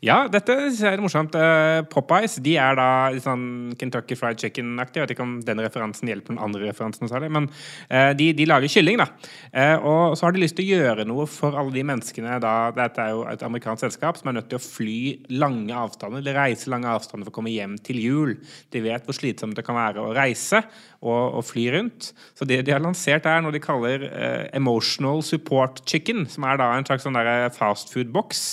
Ja, 0.00 0.22
dette 0.32 0.54
er 0.88 1.00
morsomt. 1.04 1.34
Eh, 1.36 1.82
Popeyes 1.92 2.38
de 2.40 2.54
er 2.56 2.76
da 2.78 2.86
litt 3.12 3.26
sånn 3.26 3.74
Kentucky 3.76 4.16
Fried 4.16 4.38
Chicken-aktig. 4.40 4.96
Jeg 4.96 5.04
vet 5.04 5.12
ikke 5.12 5.26
om 5.26 5.34
den 5.44 5.60
referansen 5.60 6.08
hjelper 6.08 6.32
den 6.32 6.40
andre 6.40 6.70
referansen 6.70 7.10
særlig, 7.10 7.28
men 7.36 7.50
eh, 7.92 8.14
de, 8.16 8.30
de 8.38 8.46
lager 8.48 8.72
kylling, 8.72 8.96
da. 9.02 9.10
Eh, 9.52 9.76
og 9.76 10.16
så 10.16 10.24
har 10.24 10.32
de 10.32 10.40
lyst 10.40 10.56
til 10.56 10.64
å 10.64 10.78
gjøre 10.78 11.04
noe 11.04 11.26
for 11.28 11.58
alle 11.60 11.76
de 11.76 11.84
menneskene 11.84 12.40
da 12.40 12.54
Dette 12.72 13.04
er 13.04 13.12
jo 13.12 13.26
et 13.28 13.44
amerikansk 13.44 13.84
selskap 13.84 14.16
som 14.16 14.32
er 14.32 14.38
nødt 14.38 14.48
til 14.48 14.56
å 14.56 14.64
fly 14.64 14.96
lange 15.36 15.76
avstander, 15.76 16.24
eller 16.24 16.40
reise 16.46 16.72
lange 16.72 16.88
avstander 16.88 17.28
for 17.28 17.34
å 17.34 17.38
komme 17.42 17.52
hjem 17.52 17.76
til 17.84 18.00
jul. 18.00 18.36
De 18.72 18.86
vet 18.88 19.04
hvor 19.04 19.20
slitsomt 19.20 19.58
det 19.58 19.68
kan 19.68 19.76
være 19.76 20.00
å 20.00 20.16
reise 20.16 20.62
og, 21.04 21.36
og 21.42 21.44
fly 21.44 21.68
rundt. 21.76 22.14
Så 22.32 22.48
det 22.48 22.62
de 22.64 22.72
har 22.72 22.80
lansert, 22.80 23.28
er 23.28 23.44
noe 23.44 23.52
de 23.52 23.60
kaller 23.60 24.08
Emotional 24.56 25.20
Support 25.20 25.84
Chicken, 25.84 26.24
som 26.30 26.48
er 26.48 26.56
da 26.62 26.72
en 26.72 26.88
slags 26.88 27.04
sånn 27.04 27.20
fastfood-boks 27.60 28.46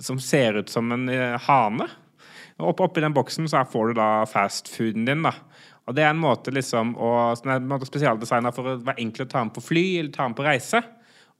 som 0.00 0.20
ser 0.20 0.60
ut 0.60 0.72
som 0.72 0.92
en 0.92 1.08
eh, 1.08 1.36
hane. 1.46 1.88
Og 2.58 2.70
opp, 2.70 2.84
oppi 2.86 3.02
den 3.02 3.14
boksen 3.14 3.48
så 3.50 3.64
får 3.66 3.90
du 3.90 4.00
da 4.00 4.08
fastfooden 4.30 5.06
din. 5.08 5.24
da. 5.26 5.34
Og 5.84 5.96
det 5.96 6.04
er 6.04 6.14
en 6.14 6.22
måte 6.22 6.54
liksom 6.54 6.94
å, 6.96 7.10
som 7.36 7.50
er 7.50 7.60
en 7.60 7.70
måte 7.70 7.88
spesialdesigna 7.88 8.52
for 8.54 8.70
å 8.70 8.76
være 8.86 9.02
enkel 9.02 9.26
å 9.26 9.30
ta 9.30 9.42
med 9.44 9.56
på 9.56 9.64
fly 9.64 9.86
eller 10.00 10.14
ta 10.14 10.28
med 10.28 10.38
på 10.38 10.46
reise. 10.46 10.80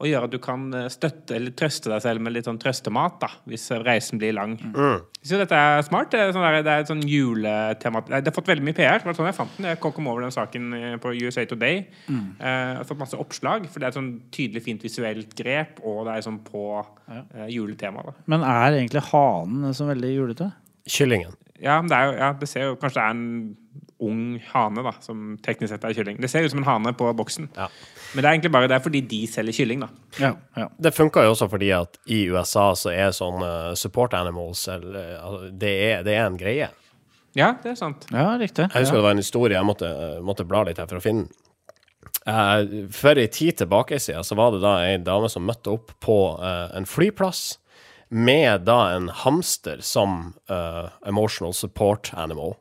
Og 0.05 0.11
gjøre 0.11 0.29
at 0.29 0.33
du 0.35 0.41
kan 0.43 0.67
eh, 0.77 0.91
støtte 0.93 1.39
eller 1.39 1.55
trøste 1.57 1.89
deg 1.89 2.03
selv 2.05 2.21
med 2.25 2.35
litt 2.35 2.49
sånn 2.49 2.59
trøstemat 2.61 3.17
da, 3.23 3.31
hvis 3.49 3.65
eh, 3.73 3.81
reisen 3.81 4.21
blir 4.21 4.35
lang. 4.37 4.59
Jeg 4.61 5.31
synes 5.31 5.45
dette 5.47 5.61
er 5.65 5.85
smart. 5.87 6.11
Det 6.13 6.21
er, 6.21 6.33
sånn 6.37 6.45
der, 6.45 6.59
det 6.67 6.75
er 6.75 6.85
et 6.85 6.91
sånn 6.91 7.05
juletema. 7.09 8.03
Det 8.11 8.21
har 8.29 8.37
fått 8.37 8.51
veldig 8.53 8.67
mye 8.67 8.77
PR. 8.77 9.01
Det 9.01 9.09
var 9.09 9.17
sånn 9.17 9.31
jeg 9.31 9.39
fant 9.39 9.55
den. 9.57 9.71
Jeg 9.73 9.81
kom 9.81 10.11
over 10.13 10.27
den 10.27 10.35
saken 10.37 10.67
eh, 10.77 10.97
på 11.01 11.15
USA 11.25 11.47
Today. 11.49 11.87
Mm. 12.05 12.27
jeg 12.37 12.77
har 12.83 12.89
fått 12.89 13.01
masse 13.01 13.21
oppslag, 13.21 13.65
for 13.71 13.81
det 13.81 13.89
er 13.89 13.95
et 13.95 14.01
sånn 14.01 14.13
tydelig, 14.35 14.65
fint 14.67 14.85
visuelt 14.85 15.33
grep, 15.39 15.81
og 15.81 16.05
det 16.05 16.19
er 16.19 16.29
sånn 16.29 16.43
på 16.45 16.67
eh, 17.09 17.49
juletema. 17.55 18.05
da. 18.05 18.15
Men 18.29 18.45
er 18.45 18.77
egentlig 18.83 19.07
hanen 19.09 19.73
så 19.77 19.89
veldig 19.89 20.13
julete? 20.13 20.51
Kyllingen. 20.85 21.33
Ja, 21.63 21.79
men 21.81 21.89
det, 21.89 21.97
er 21.97 22.11
jo, 22.11 22.17
ja, 22.19 22.33
det 22.37 22.51
ser 22.51 22.69
jo 22.69 22.77
kanskje 22.81 23.01
det 23.01 23.05
er 23.07 23.15
en 23.15 23.84
ung 24.05 24.39
hane, 24.53 24.85
da, 24.87 24.95
som 25.05 25.35
teknisk 25.45 25.73
sett 25.73 25.85
er 25.89 25.97
kylling. 25.97 26.21
Det 26.23 26.31
ser 26.31 26.47
ut 26.47 26.53
som 26.53 26.63
en 26.63 26.69
hane 26.69 26.95
på 26.97 27.11
boksen. 27.17 27.49
Ja. 27.57 27.69
Men 28.13 28.23
det 28.23 28.29
er 28.29 28.33
egentlig 28.37 28.53
bare 28.55 28.71
det 28.71 28.79
er 28.79 28.85
fordi 28.85 29.03
de 29.11 29.21
selger 29.31 29.57
kylling, 29.57 29.85
da. 29.85 29.89
Ja. 30.21 30.33
ja. 30.61 30.69
Det 30.79 30.95
funka 30.95 31.25
jo 31.27 31.35
også 31.35 31.51
fordi 31.53 31.73
at 31.77 31.99
i 32.07 32.25
USA 32.33 32.71
så 32.79 32.93
er 32.95 33.15
sånne 33.17 33.75
support 33.81 34.17
animals 34.19 34.67
eller, 34.71 35.17
altså, 35.21 35.53
det, 35.53 35.75
er, 35.89 36.05
det 36.07 36.19
er 36.19 36.27
en 36.27 36.41
greie. 36.41 36.71
Ja, 37.35 37.57
det 37.63 37.73
er 37.73 37.79
sant. 37.79 38.07
ja 38.15 38.29
riktig. 38.39 38.69
Jeg 38.71 38.85
husker 38.85 39.01
det 39.01 39.09
var 39.09 39.17
en 39.17 39.25
historie 39.25 39.57
jeg 39.59 39.67
måtte, 39.67 39.91
måtte 40.23 40.47
bla 40.47 40.63
litt 40.69 40.79
her 40.79 40.87
for 40.91 41.01
å 41.01 41.05
finne 41.05 41.27
den. 41.27 41.33
Eh, 42.27 42.89
for 42.95 43.21
ei 43.21 43.27
tid 43.29 43.59
tilbake 43.59 43.99
siden 44.01 44.25
så 44.25 44.37
var 44.39 44.55
det 44.55 44.63
da 44.63 44.79
ei 44.87 44.97
dame 45.03 45.29
som 45.29 45.45
møtte 45.45 45.75
opp 45.75 45.93
på 46.05 46.17
uh, 46.41 46.71
en 46.77 46.87
flyplass 46.89 47.59
med 48.09 48.65
da 48.69 48.95
en 48.95 49.11
hamster 49.13 49.83
som 49.85 50.35
uh, 50.51 50.89
emotional 51.07 51.53
support 51.53 52.13
animal. 52.17 52.57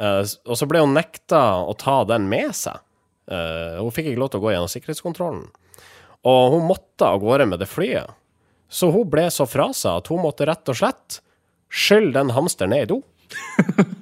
Eh, 0.00 0.22
og 0.46 0.58
så 0.58 0.68
ble 0.68 0.82
hun 0.84 0.96
nekta 0.96 1.42
å 1.64 1.74
ta 1.78 2.02
den 2.08 2.28
med 2.30 2.54
seg. 2.56 2.82
Eh, 3.30 3.78
hun 3.80 3.92
fikk 3.94 4.12
ikke 4.12 4.22
lov 4.22 4.32
til 4.32 4.42
å 4.42 4.46
gå 4.46 4.54
gjennom 4.54 4.72
sikkerhetskontrollen. 4.72 5.46
Og 6.26 6.56
hun 6.56 6.66
måtte 6.68 7.08
av 7.08 7.20
gårde 7.22 7.46
med 7.50 7.62
det 7.62 7.70
flyet. 7.70 8.10
Så 8.68 8.90
hun 8.94 9.06
ble 9.10 9.28
så 9.30 9.46
fra 9.48 9.70
seg 9.76 10.02
at 10.02 10.10
hun 10.10 10.24
måtte 10.24 10.46
rett 10.48 10.72
og 10.72 10.78
slett 10.78 11.20
skylle 11.70 12.14
den 12.16 12.34
hamsteren 12.34 12.74
ned 12.74 12.86
i 12.86 12.90
do. 12.94 13.02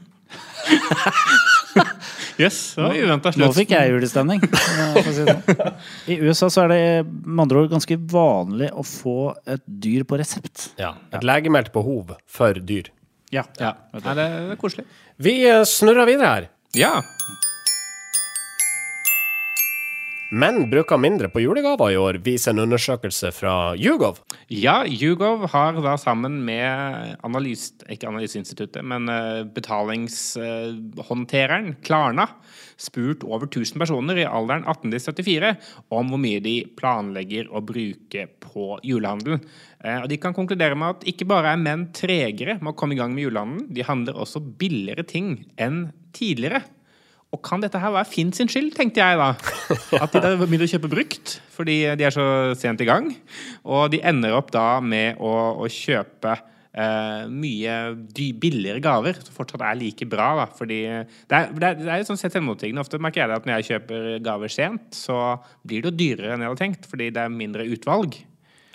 Yes, 2.35 2.75
det 2.75 2.83
var 2.83 2.97
uventa 2.99 3.31
Nå 3.39 3.49
fikk 3.55 3.73
jeg 3.77 3.93
julestemning. 3.93 4.41
si 4.43 5.13
sånn. 5.21 5.43
I 6.11 6.17
USA 6.25 6.49
så 6.51 6.65
er 6.65 6.73
det 6.73 6.81
med 7.07 7.45
andre 7.45 7.63
ord 7.63 7.71
ganske 7.77 7.99
vanlig 8.11 8.73
å 8.75 8.83
få 8.87 9.17
et 9.47 9.63
dyr 9.63 10.03
på 10.09 10.19
resept. 10.19 10.73
Ja. 10.81 10.97
Et 11.15 11.23
legemeldt 11.27 11.71
behov 11.75 12.17
for 12.27 12.59
dyr. 12.59 12.91
Ja. 13.35 13.45
Ja, 13.61 13.73
ja. 13.93 14.01
det, 14.01 14.15
det 14.17 14.55
er 14.55 14.61
koselig. 14.61 14.87
Vi 15.23 15.35
eh, 15.51 15.65
snurrer 15.69 16.09
videre 16.09 16.35
her. 16.35 16.49
Ja. 16.79 16.93
Menn 20.35 20.65
bruker 20.67 20.99
mindre 20.99 21.29
på 21.31 21.39
julegaver 21.45 21.93
i 21.95 21.97
år, 22.01 22.17
viser 22.25 22.51
en 22.51 22.59
undersøkelse 22.65 23.29
fra 23.37 23.77
Yougov. 23.79 24.17
Ja, 24.51 24.81
Yougov 24.83 25.47
har 25.53 25.77
da 25.79 25.95
sammen 26.01 26.41
med 26.43 27.15
analys, 27.23 27.71
ikke 27.87 28.09
Analyseinstituttet, 28.11 28.83
men 28.83 29.07
eh, 29.13 29.45
betalingshåndtereren 29.55 31.77
Klarna 31.87 32.27
spurt 32.75 33.23
over 33.23 33.47
1000 33.47 33.79
personer 33.79 34.19
i 34.19 34.27
alderen 34.27 34.67
18 34.67 34.91
til 34.91 35.23
74 35.23 35.55
om 35.95 36.11
hvor 36.11 36.19
mye 36.27 36.43
de 36.43 36.67
planlegger 36.81 37.47
å 37.55 37.63
bruke 37.63 38.27
på 38.43 38.83
julehandelen. 38.83 39.39
Eh, 39.87 40.03
Og 40.03 40.11
de 40.11 40.19
kan 40.19 40.35
konkludere 40.35 40.75
med 40.75 40.91
at 40.97 41.07
ikke 41.15 41.31
bare 41.31 41.55
er 41.55 41.63
menn 41.63 41.95
tregere 41.95 42.59
med 42.59 42.75
å 42.75 42.79
komme 42.81 42.99
i 42.99 43.01
gang 43.05 43.15
med 43.15 43.23
julehandelen, 43.29 43.71
de 43.71 43.87
handler 43.87 44.19
også 44.19 44.43
billigere 44.43 45.07
ting 45.07 45.47
enn 45.55 45.95
tidligere. 46.11 46.67
Og 47.35 47.43
kan 47.43 47.63
dette 47.63 47.81
her 47.83 47.91
være 47.95 48.07
Finn 48.07 48.31
sin 48.37 48.51
skyld, 48.51 48.73
tenkte 48.77 49.03
jeg 49.03 49.19
da. 49.19 49.33
At 49.99 50.15
de 50.15 50.23
der 50.23 50.39
begynner 50.39 50.69
å 50.69 50.73
kjøpe 50.77 50.93
brukt 50.93 51.39
fordi 51.55 51.81
de 51.99 52.07
er 52.07 52.15
så 52.15 52.25
sent 52.59 52.83
i 52.83 52.89
gang. 52.89 53.13
Og 53.63 53.87
de 53.93 54.01
ender 54.07 54.35
opp 54.35 54.51
da 54.55 54.81
med 54.83 55.21
å, 55.23 55.31
å 55.63 55.69
kjøpe 55.71 56.33
eh, 56.35 57.25
mye 57.31 57.77
billigere 58.11 58.83
gaver 58.83 59.21
som 59.23 59.37
fortsatt 59.37 59.63
er 59.63 59.79
like 59.79 60.09
bra. 60.11 60.33
da. 60.41 60.49
Fordi 60.59 60.81
det 60.83 61.39
er, 61.39 61.53
det 61.55 61.69
er, 61.69 61.79
det 61.79 61.93
er 61.95 62.07
sånn 62.09 62.19
sett 62.21 62.35
selvmotsigende. 62.35 62.83
Ofte 62.83 62.99
merker 63.03 63.23
jeg 63.23 63.31
det 63.31 63.39
at 63.39 63.49
når 63.49 63.61
jeg 63.61 63.71
kjøper 63.71 64.11
gaver 64.27 64.55
sent, 64.55 64.91
så 64.99 65.21
blir 65.63 65.85
det 65.85 65.93
jo 65.93 65.99
dyrere 66.03 66.35
enn 66.35 66.47
jeg 66.47 66.55
hadde 66.55 66.65
tenkt, 66.65 66.91
fordi 66.91 67.11
det 67.15 67.23
er 67.23 67.39
mindre 67.39 67.67
utvalg. 67.71 68.19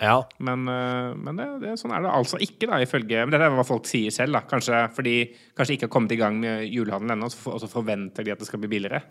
Ja. 0.00 0.16
Men, 0.38 0.64
øh, 0.68 1.12
men 1.20 1.36
det, 1.36 1.46
det, 1.60 1.76
sånn 1.80 1.92
er 1.92 2.04
det 2.04 2.14
altså 2.14 2.40
ikke, 2.40 2.70
da, 2.70 2.80
ifølge 2.80 3.26
Men 3.26 3.34
dette 3.34 3.50
er 3.50 3.58
hva 3.58 3.66
folk 3.68 3.88
sier 3.88 4.14
selv, 4.14 4.38
da. 4.38 4.42
Kanskje 4.48 4.80
fordi 4.96 5.14
kanskje 5.56 5.76
ikke 5.76 5.88
har 5.90 5.92
kommet 5.92 6.16
i 6.16 6.20
gang 6.20 6.40
med 6.40 6.64
julehandelen 6.72 7.18
ennå, 7.18 7.28
og 7.28 7.60
så 7.60 7.70
forventer 7.70 8.24
de 8.24 8.32
at 8.32 8.40
det 8.40 8.48
skal 8.48 8.62
bli 8.62 8.72
billigere. 8.72 9.04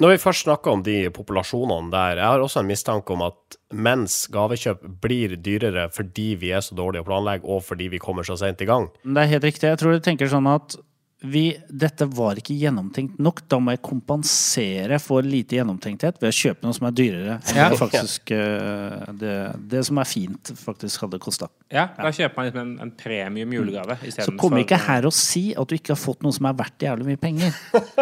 Når 0.00 0.14
vi 0.14 0.20
først 0.22 0.46
snakker 0.46 0.72
om 0.72 0.82
de 0.86 1.10
populasjonene 1.12 1.92
der, 1.92 2.22
jeg 2.22 2.24
har 2.24 2.40
også 2.40 2.62
en 2.62 2.70
mistanke 2.70 3.12
om 3.12 3.26
at 3.26 3.58
mens 3.76 4.22
gavekjøp 4.32 4.86
blir 5.04 5.34
dyrere 5.36 5.90
fordi 5.92 6.30
vi 6.40 6.54
er 6.56 6.64
så 6.64 6.78
dårlige 6.78 7.04
å 7.04 7.08
planlegge, 7.10 7.44
og 7.44 7.60
fordi 7.66 7.90
vi 7.92 8.00
kommer 8.00 8.24
så 8.24 8.38
sent 8.40 8.64
i 8.64 8.68
gang. 8.70 8.88
Det 9.04 9.20
er 9.20 9.34
helt 9.34 9.50
riktig. 9.50 9.68
Jeg 9.68 9.82
tror 9.82 9.98
du 9.98 10.06
tenker 10.06 10.32
sånn 10.32 10.48
at 10.48 10.78
vi, 11.22 11.44
dette 11.68 12.06
var 12.10 12.38
ikke 12.40 12.54
gjennomtenkt 12.58 13.20
nok. 13.22 13.44
Da 13.50 13.58
må 13.62 13.74
jeg 13.74 13.82
kompensere 13.84 14.98
for 15.02 15.24
lite 15.26 15.58
gjennomtenkthet 15.58 16.18
ved 16.22 16.32
å 16.32 16.36
kjøpe 16.36 16.66
noe 16.66 16.76
som 16.76 16.88
er 16.88 16.96
dyrere 16.98 17.36
enn 17.38 17.60
Ja. 17.60 17.68
det 17.70 17.78
faktisk 17.80 18.32
eh, 18.34 19.12
det, 19.18 19.36
det 19.70 19.84
som 19.86 20.00
er 20.02 20.08
fint, 20.08 20.52
faktisk 20.58 21.06
hadde 21.06 21.20
kosta. 21.22 21.48
Ja, 21.72 21.86
da 21.96 22.10
kjøper 22.12 22.36
man 22.36 22.48
liksom 22.48 22.62
en, 22.64 22.72
en 22.84 22.90
premium 22.98 23.54
julegave 23.56 23.96
Så 24.12 24.34
kom 24.40 24.58
ikke 24.60 24.76
her 24.82 25.06
og 25.08 25.14
si 25.16 25.44
at 25.56 25.70
du 25.70 25.76
ikke 25.78 25.94
har 25.94 26.00
fått 26.00 26.24
noe 26.26 26.34
som 26.34 26.50
er 26.50 26.58
verdt 26.58 26.84
jævlig 26.84 27.06
mye 27.12 27.22
penger. 27.22 27.56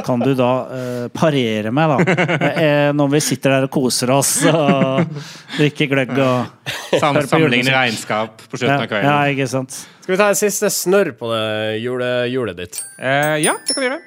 Kan 0.07 0.25
du 0.25 0.33
da 0.39 0.51
uh, 0.71 1.07
parere 1.15 1.71
meg, 1.75 1.93
da? 1.93 2.19
Eh, 2.61 2.91
når 2.97 3.13
vi 3.15 3.21
sitter 3.25 3.55
der 3.55 3.69
og 3.69 3.73
koser 3.73 4.11
oss 4.13 4.33
og 4.49 5.13
drikker 5.59 5.91
gløgg 5.93 6.13
og 6.19 6.71
sam 6.99 7.21
sammenligne 7.23 7.73
regnskap 7.75 8.43
på 8.51 8.59
slutten 8.59 8.75
ja, 8.75 8.83
av 8.83 8.91
kvelden. 8.91 9.09
ja, 9.09 9.19
ikke 9.33 9.47
sant? 9.51 9.77
Skal 10.01 10.15
vi 10.17 10.19
ta 10.19 10.29
en 10.33 10.39
siste 10.39 10.71
snørr 10.75 11.13
på 11.19 11.29
det 11.31 11.81
jule, 11.85 12.07
julet 12.33 12.57
ditt? 12.59 12.81
Eh, 12.99 13.10
ja, 13.41 13.57
det 13.67 13.75
kan 13.75 13.83
vi 13.83 13.89
gjøre. 13.89 14.01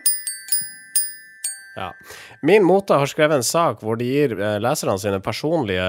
Ja. 1.76 1.90
Min 2.46 2.66
Mote 2.68 2.98
har 3.02 3.10
skrevet 3.10 3.40
en 3.40 3.46
sak 3.46 3.82
hvor 3.82 3.98
de 3.98 4.08
gir 4.08 4.36
eh, 4.38 4.60
leserne 4.62 4.98
sine 5.02 5.20
personlige 5.24 5.86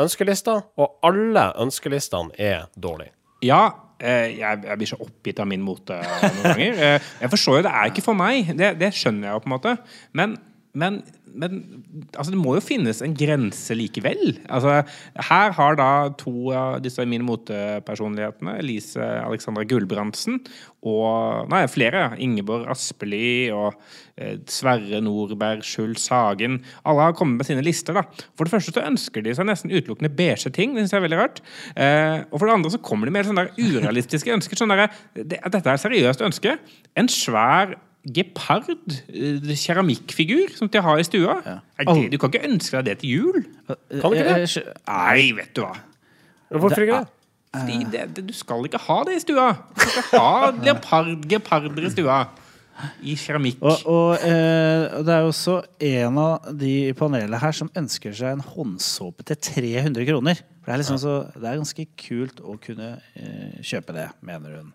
ønskelister, 0.00 0.64
og 0.80 0.98
alle 1.06 1.50
ønskelistene 1.62 2.34
er 2.40 2.66
dårlige. 2.74 3.14
Ja, 3.44 3.68
eh, 4.00 4.40
jeg, 4.40 4.78
blir 4.80 4.90
så 4.90 4.98
oppgitt 5.04 5.42
av 5.42 5.46
min 5.50 5.62
mote 5.62 6.00
noen 6.00 6.40
ganger. 6.48 6.80
Jeg 7.22 7.30
forstår 7.36 7.60
jo, 7.60 7.66
det 7.68 7.74
er 7.74 7.92
ikke 7.92 8.06
for 8.08 8.18
meg. 8.18 8.50
Det, 8.58 8.72
det 8.80 8.90
skjønner 8.96 9.28
jeg 9.28 9.36
jo 9.36 9.44
på 9.44 9.50
en 9.50 9.54
måte. 9.54 9.76
Men, 10.18 10.34
men, 10.74 11.02
men 11.34 11.60
altså, 12.14 12.30
det 12.32 12.40
må 12.40 12.54
jo 12.56 12.64
finnes 12.64 13.00
en 13.04 13.14
grense 13.18 13.74
likevel. 13.76 14.36
Altså, 14.48 14.80
her 15.28 15.54
har 15.56 15.78
da 15.78 15.90
to 16.20 16.52
av 16.54 16.80
disse 16.84 17.04
mine 17.08 17.26
motepersonlighetene, 17.26 18.56
Elise 18.62 19.04
Alexandra 19.24 19.66
Gulbrandsen 19.68 20.40
og 20.84 21.48
Nei, 21.52 21.64
flere. 21.70 22.06
Ingeborg 22.22 22.68
Aspelid 22.72 23.52
og 23.56 23.78
eh, 24.20 24.36
Sverre 24.50 25.00
Nordberg, 25.04 25.64
Schulz 25.66 26.06
Hagen. 26.12 26.60
Alle 26.84 27.08
har 27.08 27.16
kommet 27.16 27.40
med 27.40 27.48
sine 27.48 27.64
lister. 27.64 27.96
da. 27.96 28.04
For 28.36 28.46
det 28.46 28.54
første 28.54 28.74
så 28.76 28.84
ønsker 28.84 29.24
de 29.24 29.34
seg 29.36 29.48
nesten 29.48 29.72
utelukkende 29.72 30.12
beige 30.14 30.52
ting. 30.52 30.74
Det 30.74 30.84
synes 30.84 30.96
jeg 30.96 31.02
er 31.02 31.06
veldig 31.08 31.22
rart. 31.22 31.40
Eh, 31.74 32.20
og 32.30 32.38
for 32.38 32.48
det 32.48 32.58
andre 32.58 32.74
så 32.74 32.82
kommer 32.84 33.08
de 33.08 33.16
med 33.16 33.28
sånne 33.28 33.48
der 33.48 33.64
urealistiske 33.64 34.36
ønsker. 34.36 34.60
sånn 34.60 34.74
der, 34.74 34.86
det, 35.16 35.40
Dette 35.40 35.64
er 35.64 35.74
et 35.74 35.86
seriøst 35.86 36.24
ønske. 36.28 36.58
En 37.00 37.10
svær 37.10 37.76
gepard, 38.04 38.68
eh, 39.08 39.54
keramikkfigur, 39.56 40.52
som 40.58 40.68
de 40.68 40.82
har 40.84 41.00
i 41.00 41.06
stua. 41.06 41.38
Er 41.78 41.88
det, 41.88 42.12
du 42.12 42.18
kan 42.20 42.32
ikke 42.32 42.46
ønske 42.48 42.78
deg 42.78 42.90
det 42.90 42.98
til 43.02 43.10
jul? 43.18 43.44
Kan 43.66 44.12
du 44.12 44.18
ikke 44.18 44.38
det? 44.44 44.56
Eh, 44.60 44.72
Nei, 44.90 45.26
vet 45.38 45.52
du 45.56 45.64
hva. 45.64 45.74
Hvorfor 46.54 46.84
ikke 46.84 47.02
det? 47.02 47.10
Fordi 47.54 47.84
det, 47.90 48.06
det, 48.16 48.24
du 48.28 48.32
skal 48.34 48.64
ikke 48.66 48.80
ha 48.82 48.96
det 49.06 49.18
i 49.18 49.20
stua. 49.22 49.50
Du 49.54 49.84
skal 49.84 50.02
ikke 50.02 50.22
ha 50.24 50.48
leopard, 50.66 51.12
geparder 51.30 51.86
i 51.86 51.92
stua. 51.94 52.24
I 53.06 53.14
keramikk. 53.14 53.60
Og, 53.62 53.84
og, 53.86 54.24
eh, 54.26 54.96
det 55.06 55.12
er 55.14 55.20
jo 55.22 55.30
også 55.30 55.60
en 55.86 56.18
av 56.18 56.48
de 56.58 56.72
i 56.88 56.96
panelet 56.98 57.38
her 57.38 57.54
som 57.54 57.70
ønsker 57.78 58.16
seg 58.18 58.34
en 58.34 58.42
håndsåpe 58.42 59.22
til 59.30 59.38
300 59.38 60.08
kroner. 60.10 60.42
For 60.64 60.72
det 60.72 60.74
er, 60.74 60.80
liksom 60.82 60.98
så, 60.98 61.14
det 61.36 61.46
er 61.46 61.60
ganske 61.60 61.86
kult 62.00 62.42
å 62.42 62.56
kunne 62.64 62.96
eh, 63.14 63.60
kjøpe 63.62 63.94
det, 63.94 64.08
mener 64.26 64.58
hun. 64.58 64.72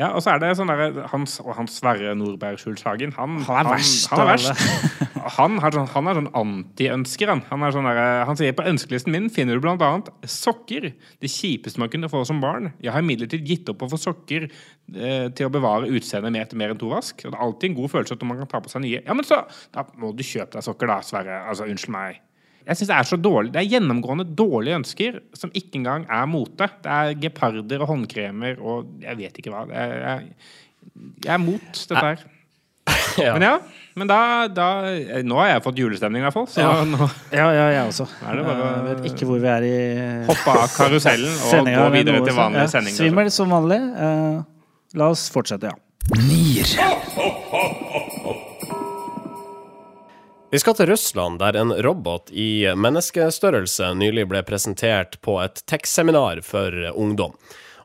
Ja, 0.00 0.10
og 0.16 0.22
så 0.24 0.32
er 0.32 0.40
det 0.40 0.54
sånn 0.56 0.70
der, 0.70 1.02
Hans, 1.12 1.36
Hans 1.44 1.74
Sverre 1.76 2.14
Nordberg 2.16 2.60
Skjulshagen 2.60 3.12
han, 3.18 3.40
Han 3.44 3.58
er 3.60 3.68
verst 3.74 4.08
Han, 4.08 4.22
han 4.22 4.30
er 4.30 4.38
verst. 4.38 5.10
Han, 5.36 5.58
har 5.60 5.74
sånn, 5.74 5.88
han 5.92 6.08
er 6.08 6.16
sånn 6.16 6.30
anti-ønsker. 6.40 7.28
Han. 7.28 7.42
Han, 7.50 7.64
er 7.66 7.74
sånn 7.74 7.88
der, 7.90 8.00
han 8.28 8.38
sier 8.38 8.54
på 8.56 8.64
ønskelisten 8.70 9.12
min 9.12 9.28
finner 9.32 9.60
du 9.60 9.68
annet 9.68 10.08
sokker. 10.24 10.88
Det 11.20 11.30
kjipeste 11.30 11.82
man 11.82 11.92
kunne 11.92 12.08
få 12.12 12.22
som 12.28 12.40
barn. 12.40 12.70
Jeg 12.80 12.94
har 12.94 13.04
imidlertid 13.04 13.44
gitt 13.44 13.68
opp 13.72 13.84
å 13.84 13.90
få 13.92 14.00
sokker 14.00 14.48
eh, 14.48 15.28
til 15.36 15.50
å 15.50 15.52
bevare 15.52 15.90
utseendet 15.92 16.32
med 16.32 16.46
etter 16.46 16.60
mer 16.60 16.72
enn 16.72 16.80
to 16.80 16.88
vask. 16.94 17.20
Og 17.26 17.34
det 17.34 17.36
er 17.36 17.44
alltid 17.44 17.70
en 17.70 17.78
god 17.82 17.94
følelse 17.98 18.16
at 18.16 18.26
man 18.30 18.40
kan 18.40 18.50
ta 18.54 18.62
på 18.64 18.72
seg 18.72 18.86
nye. 18.86 19.04
Ja, 19.04 19.16
men 19.16 19.28
så 19.28 19.42
da 19.76 19.84
må 20.00 20.14
du 20.16 20.24
kjøpe 20.24 20.56
deg 20.56 20.66
sokker, 20.66 20.90
da, 20.90 21.00
Sverre. 21.04 21.42
Altså, 21.50 21.68
unnskyld 21.68 21.96
meg. 21.98 22.24
Jeg 22.66 22.76
synes 22.76 22.88
Det 22.90 22.96
er 22.96 23.06
så 23.08 23.16
dårlig 23.16 23.52
Det 23.54 23.60
er 23.62 23.70
gjennomgående 23.72 24.24
dårlige 24.36 24.76
ønsker 24.80 25.20
som 25.34 25.50
ikke 25.56 25.78
engang 25.80 26.04
er 26.10 26.26
mote. 26.30 26.68
Det 26.84 26.90
er 26.96 27.14
geparder 27.22 27.80
og 27.84 27.88
håndkremer 27.94 28.60
og 28.60 28.90
jeg 29.02 29.16
vet 29.18 29.38
ikke 29.40 29.50
hva. 29.54 29.64
Er, 29.72 29.94
jeg, 30.04 30.34
jeg 31.24 31.32
er 31.34 31.42
mot 31.42 31.72
dette 31.72 32.04
her. 32.04 32.26
Ja. 33.18 33.32
Men 33.34 33.42
ja, 33.42 33.56
men 33.98 34.06
da, 34.08 34.16
da 34.54 34.66
Nå 35.26 35.36
har 35.40 35.48
jeg 35.50 35.62
fått 35.64 35.78
julestemning, 35.80 36.22
i 36.22 36.24
hvert 36.28 36.34
fall. 36.36 36.46
Så 36.50 36.62
Ja. 36.62 36.84
nå 36.92 37.08
Ja, 37.34 37.48
ja, 37.52 37.64
jeg 37.74 37.88
også. 37.90 38.06
Er 38.26 38.38
det 38.38 38.44
bare- 38.46 38.68
Jeg 38.70 38.84
vet 38.86 39.08
ikke 39.12 39.26
hvor 39.28 39.40
vi 39.42 39.50
er 39.50 39.66
i 39.66 39.74
hoppe 40.30 40.54
av 40.54 40.68
karusellen 40.76 41.34
og 41.50 41.66
gå 41.66 41.88
videre 41.96 42.22
til 42.24 42.38
vanlig 42.38 42.62
Ja, 42.62 42.66
sending. 42.70 42.94
Svimmel 42.96 43.30
som 43.34 43.50
vanlig. 43.50 43.80
Uh, 43.98 44.42
la 44.94 45.10
oss 45.10 45.26
fortsette, 45.34 45.70
ja. 45.74 45.76
Nier. 46.22 46.70
Vi 50.51 50.59
skal 50.61 50.75
til 50.77 50.87
Russland, 50.87 51.39
der 51.41 51.57
en 51.59 51.73
robot 51.83 52.29
i 52.31 52.63
menneskestørrelse 52.79 53.89
nylig 53.97 54.27
ble 54.29 54.43
presentert 54.47 55.17
på 55.25 55.39
et 55.43 55.63
tech-seminar 55.67 56.43
for 56.45 56.71
ungdom. 56.93 57.33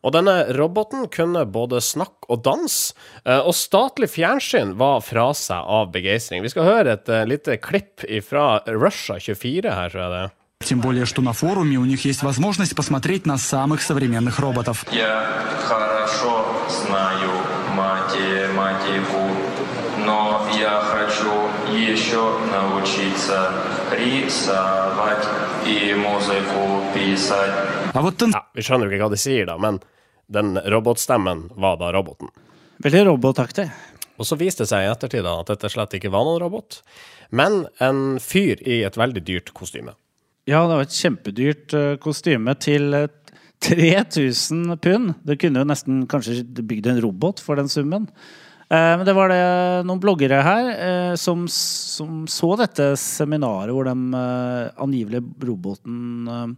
Og 0.01 0.15
denne 0.15 0.35
roboten 0.57 1.09
kunne 1.13 1.43
både 1.51 1.81
snakke 1.85 2.29
og 2.33 2.45
danse, 2.45 2.95
eh, 3.25 3.41
og 3.41 3.53
statlig 3.57 4.09
fjernsyn 4.15 4.77
var 4.81 5.03
fra 5.05 5.31
seg 5.37 5.61
av 5.61 5.91
begeistring. 5.93 6.45
Vi 6.45 6.53
skal 6.53 6.69
høre 6.69 6.95
et 6.97 7.09
eh, 7.09 7.27
lite 7.29 7.59
klipp 7.61 8.07
fra 8.25 8.63
Russia 8.69 9.19
24 9.21 9.75
her, 9.77 9.91
tror 9.91 10.05
jeg 10.05 10.13
det 10.15 10.23
er. 10.27 10.37
Тем 10.63 10.81
более, 10.81 11.07
что 11.07 11.23
на 11.23 11.33
форуме 11.33 11.79
у 11.79 11.87
них 11.87 12.05
есть 12.05 12.23
возможность 12.23 12.77
посмотреть 12.77 13.25
на 13.25 13.39
самых 13.39 13.81
современных 13.81 14.39
роботов. 14.41 14.85
Я 14.93 15.25
хорошо 15.67 16.45
знаю 16.69 17.31
математику, 17.75 19.19
но 19.19 19.44
я 20.59 20.81
хочу 20.93 21.33
еще 21.75 22.23
научиться 22.53 23.39
рисовать 23.93 25.27
и 25.67 25.95
музыку 25.95 26.83
писать. 26.95 27.55
А 27.95 28.03
вот 28.03 28.17
тан- 28.17 28.33
Ja, 28.33 28.43
vi 28.55 28.63
skjønner 28.63 28.87
jo 28.87 28.91
ikke 28.97 29.05
hva 29.07 29.11
de 29.11 29.17
sier, 29.17 29.47
da, 29.47 29.57
men 29.59 29.81
den 30.31 30.57
robotstemmen 30.57 31.51
var 31.57 31.77
da 31.77 31.91
roboten. 31.93 32.29
Veldig 32.83 33.07
robotaktig. 33.07 33.71
Og 34.19 34.27
så 34.27 34.37
viste 34.37 34.63
det 34.65 34.69
seg 34.69 34.85
i 34.85 34.91
ettertid 34.93 35.25
da 35.25 35.41
at 35.41 35.47
dette 35.49 35.69
slett 35.73 35.95
ikke 35.97 36.11
var 36.13 36.25
noen 36.25 36.41
robot, 36.43 36.83
men 37.33 37.67
en 37.81 38.19
fyr 38.21 38.61
i 38.67 38.83
et 38.85 38.97
veldig 38.97 39.23
dyrt 39.25 39.53
kostyme. 39.55 39.95
Ja, 40.47 40.63
det 40.67 40.77
var 40.77 40.83
et 40.83 40.97
kjempedyrt 40.97 41.75
eh, 41.75 41.97
kostyme 41.97 42.55
til 42.59 42.93
eh, 42.95 43.09
3000 43.61 44.77
pund. 44.81 45.15
Det 45.25 45.39
kunne 45.41 45.61
jo 45.63 45.69
nesten 45.69 46.07
kanskje 46.11 46.45
bygd 46.45 46.87
en 46.93 47.01
robot 47.05 47.41
for 47.45 47.57
den 47.61 47.69
summen. 47.69 48.09
Eh, 48.70 48.98
Men 48.98 49.06
det 49.06 49.14
var 49.14 49.30
det 49.30 49.42
noen 49.86 50.02
bloggere 50.02 50.42
her 50.46 50.70
eh, 50.74 51.14
som, 51.22 51.46
som 51.52 52.24
så 52.32 52.56
dette 52.58 52.94
seminaret 52.98 53.74
hvor 53.76 53.86
den 53.86 54.08
eh, 54.18 54.72
angivelige 54.82 55.26
roboten 55.46 56.56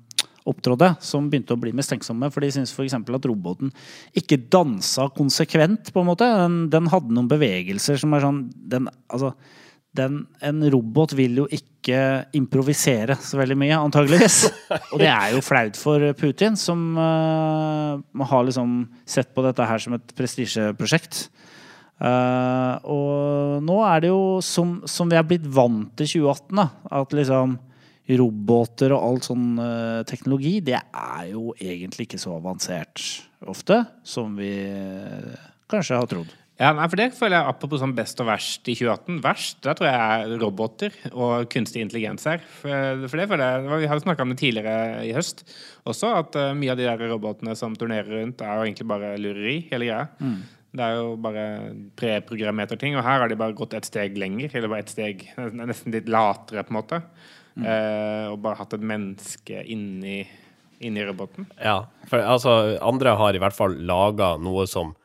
opptrådde, 0.47 0.93
som 1.03 1.27
begynte 1.27 1.55
å 1.57 1.59
bli 1.59 1.73
mistenksomme. 1.75 2.29
For 2.31 2.43
de 2.43 2.53
syntes 2.55 2.71
f.eks. 2.71 2.95
at 2.95 3.27
roboten 3.27 3.73
ikke 4.15 4.39
dansa 4.47 5.09
konsekvent, 5.15 5.91
på 5.91 6.03
en 6.03 6.07
måte. 6.07 6.27
Den, 6.39 6.59
den 6.71 6.87
hadde 6.93 7.11
noen 7.11 7.27
bevegelser 7.31 7.99
som 7.99 8.15
er 8.15 8.23
sånn 8.23 8.45
den, 8.55 8.87
altså, 9.11 9.33
den, 9.97 10.21
En 10.45 10.63
robot 10.71 11.15
vil 11.17 11.41
jo 11.41 11.49
ikke 11.51 11.99
improvisere 12.37 13.17
så 13.23 13.41
veldig 13.41 13.57
mye, 13.59 13.81
antageligvis. 13.89 14.39
Og 14.93 15.01
det 15.03 15.11
er 15.11 15.35
jo 15.35 15.43
flaut 15.43 15.79
for 15.79 16.03
Putin, 16.19 16.55
som 16.59 16.93
uh, 16.95 18.23
har 18.31 18.47
liksom 18.47 18.85
sett 19.07 19.33
på 19.35 19.43
dette 19.43 19.67
her 19.67 19.83
som 19.83 19.99
et 19.99 20.15
prestisjeprosjekt. 20.15 21.25
Eh, 21.97 22.89
og 22.93 23.63
nå 23.65 23.77
er 23.89 24.03
det 24.03 24.11
jo 24.11 24.37
som, 24.45 24.77
som 24.85 25.09
vi 25.09 25.17
er 25.17 25.25
blitt 25.25 25.47
vant 25.49 25.89
til 25.97 26.11
2018, 26.21 26.59
da, 26.59 26.67
at 27.01 27.15
liksom 27.17 27.57
roboter 28.15 28.93
og 28.95 29.03
all 29.03 29.17
sånn 29.19 29.47
uh, 29.59 30.01
teknologi, 30.07 30.61
det 30.63 30.77
er 30.79 31.23
jo 31.33 31.49
egentlig 31.59 32.05
ikke 32.07 32.21
så 32.21 32.37
avansert 32.37 33.03
ofte 33.43 33.81
som 34.07 34.37
vi 34.39 34.51
uh, 34.63 35.33
kanskje 35.67 35.99
har 35.99 36.07
trodd. 36.07 36.29
Ja, 36.57 36.71
nei, 36.73 36.87
for 36.89 36.97
det 36.97 37.11
føler 37.13 37.35
jeg 37.35 37.51
Apropos 37.51 37.83
sånn 37.83 37.91
best 37.93 38.17
og 38.23 38.29
verst 38.31 38.65
i 38.65 38.73
2018. 38.79 39.19
Verst 39.21 39.59
da 39.61 39.75
tror 39.77 39.91
jeg 39.91 39.99
er 40.31 40.39
roboter 40.41 40.95
og 41.11 41.51
kunstig 41.53 41.83
intelligens 41.83 42.25
her. 42.25 42.39
For, 42.63 43.03
for 43.03 43.21
det 43.21 43.27
føler 43.29 43.43
jeg, 43.43 43.81
Vi 43.83 43.91
hadde 43.91 44.05
snakka 44.07 44.25
om 44.25 44.31
det 44.33 44.39
tidligere 44.41 45.03
i 45.05 45.11
høst 45.13 45.43
også, 45.85 46.15
at 46.17 46.39
mye 46.57 46.73
av 46.73 46.79
de 46.79 46.87
der 46.87 47.03
robotene 47.11 47.53
som 47.59 47.75
turnerer 47.77 48.23
rundt, 48.23 48.41
er 48.41 48.57
jo 48.57 48.65
egentlig 48.65 48.89
bare 48.89 49.13
lureri. 49.21 49.59
hele 49.69 49.91
greia. 49.91 50.07
Det 50.75 50.83
er 50.83 50.97
jo 50.99 51.15
bare 51.21 51.45
preprogrammerte 51.97 52.77
ting, 52.79 52.97
og 52.97 53.05
her 53.05 53.23
har 53.23 53.31
de 53.31 53.39
bare 53.39 53.55
gått 53.57 53.75
et 53.77 53.87
steg 53.87 54.17
lenger. 54.19 54.51
Eller 54.53 54.71
bare 54.71 54.83
et 54.85 54.93
steg 54.93 55.23
nesten 55.37 55.95
litt 55.95 56.11
latere, 56.11 56.65
på 56.67 56.73
en 56.73 56.79
måte. 56.79 57.01
Eh, 57.57 58.27
og 58.29 58.41
bare 58.43 58.59
hatt 58.59 58.75
et 58.77 58.85
menneske 58.85 59.63
inni, 59.65 60.21
inni 60.83 61.05
roboten. 61.07 61.47
Ja, 61.57 61.87
for 62.09 62.21
altså, 62.21 62.77
andre 62.85 63.15
har 63.17 63.37
i 63.37 63.41
hvert 63.41 63.57
fall 63.57 63.79
laga 63.87 64.35
noe 64.41 64.67
som 64.69 64.95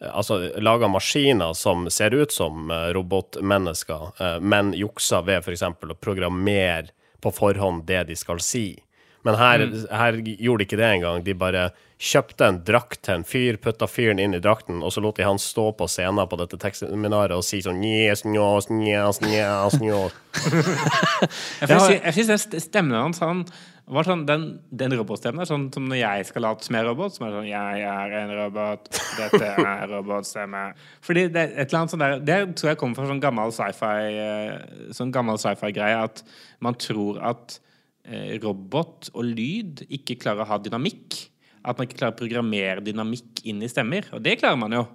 Altså 0.00 0.38
laga 0.64 0.88
maskiner 0.88 1.52
som 1.52 1.82
ser 1.92 2.14
ut 2.16 2.32
som 2.32 2.70
eh, 2.72 2.86
robotmennesker, 2.96 4.06
eh, 4.16 4.38
men 4.40 4.70
jukser 4.72 5.26
ved 5.26 5.44
f.eks. 5.44 5.60
å 5.60 5.96
programmere 6.00 6.94
på 7.20 7.28
forhånd 7.36 7.84
det 7.84 8.06
de 8.08 8.16
skal 8.16 8.40
si. 8.40 8.78
Men 9.26 9.36
her, 9.36 9.62
her 9.92 10.16
gjorde 10.24 10.62
de 10.62 10.66
ikke 10.68 10.78
det 10.80 10.86
engang. 10.96 11.24
De 11.26 11.34
bare 11.36 11.66
kjøpte 12.00 12.46
en 12.48 12.58
drakt 12.64 13.02
til 13.04 13.18
en 13.18 13.24
fyr, 13.28 13.58
putta 13.60 13.84
fyren 13.90 14.18
inn 14.22 14.32
i 14.32 14.40
drakten, 14.40 14.78
og 14.80 14.88
så 14.94 15.02
lot 15.04 15.18
de 15.20 15.26
han 15.26 15.36
stå 15.38 15.66
på 15.76 15.84
scenen 15.92 16.24
på 16.30 16.38
dette 16.40 16.56
tekstseminaret 16.62 17.34
og 17.36 17.44
si 17.44 17.60
sånn 17.60 17.82
yes, 17.84 18.22
yes, 18.24 18.70
yes, 18.72 19.20
yes, 19.20 19.76
yes. 19.84 20.16
Jeg, 21.60 22.14
syns 22.16 22.32
st- 22.46 22.62
stemmen 22.64 22.96
hans 22.96 23.20
han 23.20 23.44
var 23.90 24.06
sånn, 24.06 24.22
Den, 24.28 24.44
den 24.70 24.92
robotstemmen 24.94 25.42
er 25.42 25.48
sånn 25.50 25.68
som 25.74 25.88
når 25.90 25.98
jeg 26.00 26.26
skal 26.28 26.44
late 26.46 26.64
som 26.66 26.76
jeg 26.78 26.84
er 26.84 26.88
robot. 26.92 27.14
Som 27.16 27.26
er 27.26 27.32
sånn 27.36 27.48
'Jeg 27.50 27.80
er 27.90 28.12
en 28.20 28.34
robot. 28.38 28.90
Dette 29.18 29.48
er 29.50 29.88
robotstemme'. 29.90 30.66
Fordi 31.02 31.24
det 31.28 31.40
er 31.42 31.56
et 31.56 31.72
eller 31.72 31.80
annet 31.80 31.90
sånn 31.94 32.04
der 32.04 32.20
Det 32.20 32.38
tror 32.56 32.68
jeg 32.70 32.78
kommer 32.78 32.94
fra 32.96 33.08
sånn 33.10 33.20
gammel 33.24 33.50
sci-fi 33.52 33.96
eh, 34.14 34.92
Sånn 34.94 35.10
gammel 35.12 35.38
sci-fi-greie 35.42 35.98
at 36.04 36.22
man 36.60 36.74
tror 36.78 37.18
at 37.20 37.58
robot 38.42 39.10
og 39.14 39.26
lyd 39.26 39.84
ikke 39.88 40.18
klarer 40.22 40.44
å 40.44 40.50
ha 40.52 40.58
dynamikk. 40.62 41.18
At 41.60 41.76
man 41.76 41.86
ikke 41.86 41.98
klarer 42.00 42.16
å 42.16 42.20
programmere 42.20 42.84
dynamikk 42.84 43.44
inn 43.50 43.60
i 43.62 43.68
stemmer. 43.68 44.08
Og 44.16 44.22
det 44.24 44.38
klarer 44.40 44.58
man 44.60 44.72
jo. 44.74 44.86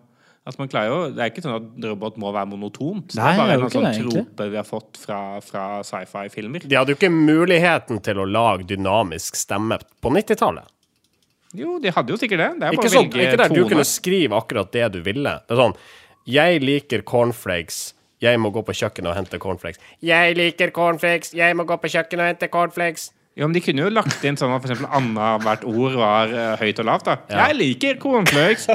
Man 0.59 0.69
klarer 0.69 0.91
jo, 0.91 0.97
Det 1.09 1.23
er 1.23 1.31
ikke 1.31 1.41
sånn 1.41 1.55
at 1.57 1.85
robot 1.89 2.17
må 2.21 2.29
være 2.33 2.49
monotont. 2.51 3.15
Nei, 3.17 3.31
det 3.33 3.45
er 3.55 3.63
bare 3.63 3.65
en 3.65 3.73
sånn 3.73 4.11
trope 4.11 4.47
vi 4.51 4.59
har 4.59 4.67
fått 4.67 4.99
fra, 5.01 5.19
fra 5.41 5.63
sci-fi-filmer. 5.85 6.67
De 6.69 6.77
hadde 6.77 6.93
jo 6.93 6.99
ikke 6.99 7.09
muligheten 7.13 8.01
til 8.05 8.21
å 8.21 8.27
lage 8.29 8.67
dynamisk 8.69 9.39
stemme 9.39 9.79
på 10.05 10.13
90-tallet. 10.13 10.69
Jo, 11.55 11.79
de 11.81 11.93
hadde 11.95 12.13
jo 12.13 12.19
sikkert 12.19 12.43
det. 12.43 12.49
Det 12.59 12.67
er 12.67 12.75
bare 12.75 12.77
Ikke, 12.77 12.93
sånn, 12.93 13.09
ikke 13.09 13.41
der 13.41 13.53
du 13.55 13.61
kunne 13.65 13.87
skrive 13.89 14.37
akkurat 14.37 14.71
det 14.75 14.89
du 14.93 14.99
ville. 15.05 15.37
Det 15.47 15.55
er 15.55 15.61
sånn 15.63 15.77
Jeg 16.29 16.61
liker 16.61 17.05
cornflakes. 17.07 17.79
Jeg 18.25 18.41
må 18.41 18.51
gå 18.53 18.63
på 18.65 18.75
kjøkkenet 18.81 19.11
og 19.11 19.19
hente 19.19 19.41
cornflakes. 19.41 19.81
Jeg 20.05 20.37
liker 20.39 20.73
cornflakes. 20.75 21.35
Jeg 21.37 21.57
må 21.57 21.67
gå 21.69 21.77
på 21.81 21.91
kjøkkenet 21.93 22.23
og 22.23 22.33
hente 22.33 22.49
cornflakes. 22.51 23.11
Jo, 23.35 23.49
men 23.49 23.55
De 23.57 23.61
kunne 23.63 23.83
jo 23.83 23.91
lagt 23.91 24.23
inn 24.23 24.37
sånn 24.39 24.53
at 24.55 24.63
for 24.63 24.71
eksempel 24.71 24.95
annethvert 24.95 25.67
ord 25.67 25.99
var 25.99 26.31
uh, 26.31 26.55
høyt 26.61 26.79
og 26.79 26.87
lavt. 26.87 27.09
da 27.11 27.43
Jeg 27.43 27.59
liker 27.59 28.01
cornflakes! 28.01 28.69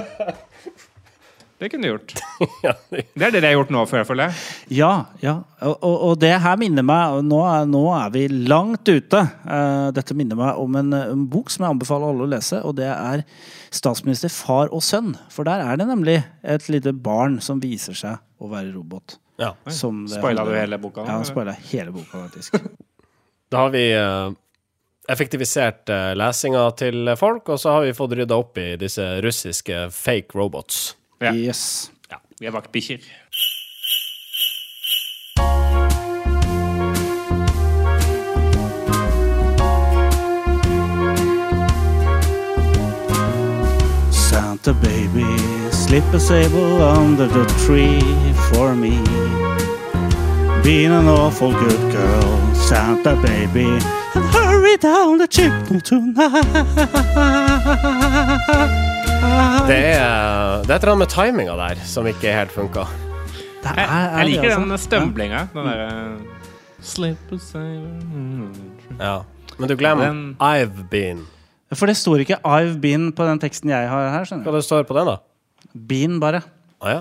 Det 1.60 1.68
kunne 1.68 1.84
de 1.84 1.90
gjort. 1.90 2.12
Det 3.20 3.24
er 3.26 3.32
det 3.34 3.40
de 3.42 3.48
har 3.50 3.52
gjort 3.58 3.72
nå, 3.74 3.82
føler 3.84 4.30
jeg. 4.30 4.36
Ja, 4.78 4.92
ja. 5.20 5.34
Og, 5.60 5.74
og, 5.84 5.96
og 6.08 6.14
det 6.22 6.30
her 6.40 6.56
minner 6.56 6.86
meg 6.88 7.18
nå 7.28 7.40
er, 7.44 7.66
nå 7.68 7.82
er 7.92 8.14
vi 8.14 8.22
langt 8.32 8.88
ute. 8.88 9.20
Uh, 9.44 9.90
dette 9.92 10.16
minner 10.16 10.40
meg 10.40 10.60
om 10.60 10.78
en, 10.80 10.94
en 10.96 11.26
bok 11.28 11.52
som 11.52 11.66
jeg 11.66 11.74
anbefaler 11.76 12.14
alle 12.14 12.24
å 12.24 12.30
lese, 12.32 12.62
og 12.64 12.78
det 12.80 12.88
er 12.88 13.26
'Statsminister, 13.70 14.32
far 14.32 14.72
og 14.72 14.80
sønn'. 14.80 15.12
For 15.28 15.44
der 15.44 15.60
er 15.60 15.76
det 15.76 15.90
nemlig 15.90 16.22
et 16.40 16.68
lite 16.72 16.96
barn 16.96 17.38
som 17.44 17.60
viser 17.60 17.98
seg 17.98 18.16
å 18.40 18.48
være 18.48 18.72
robot. 18.72 19.18
Ja. 19.40 19.56
Som 19.66 20.08
Spoila 20.08 20.44
du 20.44 20.52
hele 20.52 20.78
boka? 20.78 21.00
Ja, 21.00 21.12
han 21.16 21.24
spoila 21.24 21.54
hele 21.72 21.90
boka, 21.90 22.18
faktisk. 22.28 22.54
Da 23.50 23.56
har 23.56 23.70
vi 23.70 23.92
eh, 23.96 24.30
effektivisert 25.08 25.88
uh, 25.88 26.12
lesinga 26.14 26.68
til 26.78 27.08
folk, 27.18 27.48
og 27.48 27.58
så 27.60 27.72
har 27.74 27.88
vi 27.88 27.96
fått 27.96 28.12
rydda 28.14 28.36
opp 28.36 28.60
i 28.60 28.76
disse 28.78 29.06
russiske 29.24 29.88
fake 29.90 30.38
robots. 30.38 30.92
Ja. 31.18 31.32
Yes. 31.34 31.90
Ja, 32.12 32.20
vi 32.38 32.46
er 32.46 32.54
vaktbikkjer. 32.54 33.08
Santa 44.30 44.72
baby, 44.84 45.26
slip 45.90 46.14
a 46.14 46.20
sable 46.20 46.82
under 46.82 47.26
the 47.26 47.44
tree 47.66 47.98
for 48.48 48.74
me. 48.76 48.94
Being 50.62 50.92
an 50.92 51.08
awful 51.08 51.50
good 51.52 51.82
girl, 51.92 52.54
Santa 52.54 53.16
baby, 53.16 53.66
and 54.14 54.24
hurry 54.36 54.76
down 54.76 55.18
the 55.18 55.26
chimney 55.26 55.80
tonight. 55.80 56.46
Det 59.66 59.78
er, 59.78 60.62
det 60.62 60.70
er 60.70 60.74
et 60.74 60.82
eller 60.82 60.92
annet 60.92 60.98
med 60.98 61.10
timinga 61.10 61.56
der 61.58 61.82
som 61.84 62.06
ikke 62.06 62.32
helt 62.38 62.52
funka. 62.54 62.84
Jeg, 63.64 63.74
er- 63.76 63.82
er 63.82 64.18
jeg 64.18 64.26
liker 64.30 64.42
altså. 64.44 64.60
den 64.68 64.78
stømblinga. 64.78 65.38
Den 65.54 65.66
derre 65.66 66.16
Slip 66.82 67.32
a 67.32 67.38
sailor 67.38 68.48
Ja. 69.00 69.16
Men 69.58 69.68
du 69.68 69.76
glemmer 69.76 70.04
Den- 70.06 70.36
I've 70.40 70.86
been. 70.90 71.26
For 71.74 71.86
det 71.86 71.96
står 71.96 72.16
ikke 72.16 72.36
'I've 72.46 72.78
been' 72.80 73.10
på 73.16 73.24
den 73.26 73.38
teksten 73.38 73.70
jeg 73.70 73.88
har 73.88 74.10
her. 74.10 74.24
skjønner 74.24 74.44
Hva 74.44 74.52
det 74.56 74.64
står 74.64 74.82
på 74.82 74.94
den, 74.98 75.06
da? 75.06 75.16
Been, 75.72 76.18
bare. 76.22 76.42
Ah, 76.80 76.92
ja. 76.94 77.00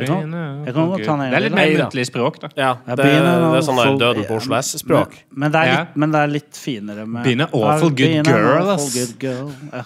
Jeg 0.00 0.08
kan, 0.08 0.34
jeg 0.64 0.74
kan 0.74 0.90
godt 0.90 1.02
ta 1.04 1.14
den 1.14 1.22
en 1.26 1.32
Det 1.32 1.36
er 1.36 1.44
litt 1.44 1.56
mer 1.56 1.72
muntlig 1.76 2.04
språk, 2.08 2.38
da. 2.40 2.48
ja 2.56 2.70
det, 2.86 2.96
det 3.02 3.08
er 3.10 3.64
sånn 3.66 3.80
der 3.80 3.90
Døden 4.00 4.26
på 4.28 4.38
Oslo 4.38 4.56
S-språk. 4.60 5.16
Men, 5.28 5.42
men, 5.42 5.52
det 5.52 5.60
er 5.60 5.72
litt, 5.72 5.98
men 6.02 6.14
det 6.14 6.22
er 6.22 6.32
litt 6.36 6.60
finere 6.60 7.04
med 7.04 7.26
Bean 7.26 7.44
er 7.44 7.56
awful 7.58 7.92
good 7.98 8.30
girl, 8.30 8.70
ass. 8.76 8.96
Ja. 9.20 9.82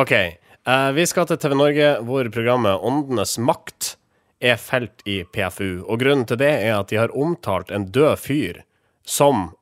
OK. 0.00 0.14
Uh, 0.66 0.90
vi 0.96 1.04
skal 1.06 1.28
til 1.30 1.38
TV 1.38 1.54
Norge, 1.54 1.92
hvor 2.08 2.30
programmet 2.34 2.88
Åndenes 2.88 3.36
makt 3.38 3.92
er 4.42 4.58
felt 4.58 5.04
i 5.06 5.20
PFU. 5.22 5.84
Og 5.86 6.00
grunnen 6.02 6.26
til 6.28 6.40
det 6.40 6.50
er 6.64 6.74
at 6.80 6.90
de 6.90 6.98
har 6.98 7.14
omtalt 7.14 7.70
en 7.70 7.86
død 7.94 8.18
fyr 8.24 8.64
som 9.06 9.52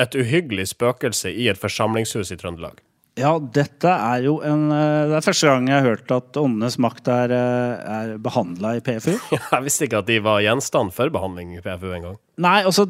et 0.00 0.14
uhyggelig 0.14 0.70
spøkelse 0.70 1.32
i 1.34 1.50
et 1.50 1.58
forsamlingshus 1.60 2.30
i 2.30 2.38
Trøndelag. 2.38 2.78
Ja, 3.20 3.34
dette 3.38 3.90
er 3.92 4.24
jo 4.24 4.38
en 4.46 4.70
eh, 4.72 5.10
Det 5.10 5.18
er 5.18 5.26
første 5.26 5.50
gang 5.50 5.68
jeg 5.68 5.76
har 5.76 5.88
hørt 5.90 6.14
at 6.14 6.38
åndenes 6.40 6.78
makt 6.80 7.10
er, 7.12 7.34
eh, 7.34 7.92
er 8.00 8.14
behandla 8.22 8.76
i 8.78 8.82
PFU. 8.84 9.12
Jeg 9.36 9.66
visste 9.66 9.86
ikke 9.86 10.00
at 10.00 10.08
de 10.08 10.20
var 10.24 10.40
gjenstand 10.44 10.94
for 10.96 11.12
behandling 11.12 11.52
i 11.56 11.62
PFU 11.64 11.90
engang. 11.96 12.18
Nei, 12.40 12.60
altså 12.64 12.86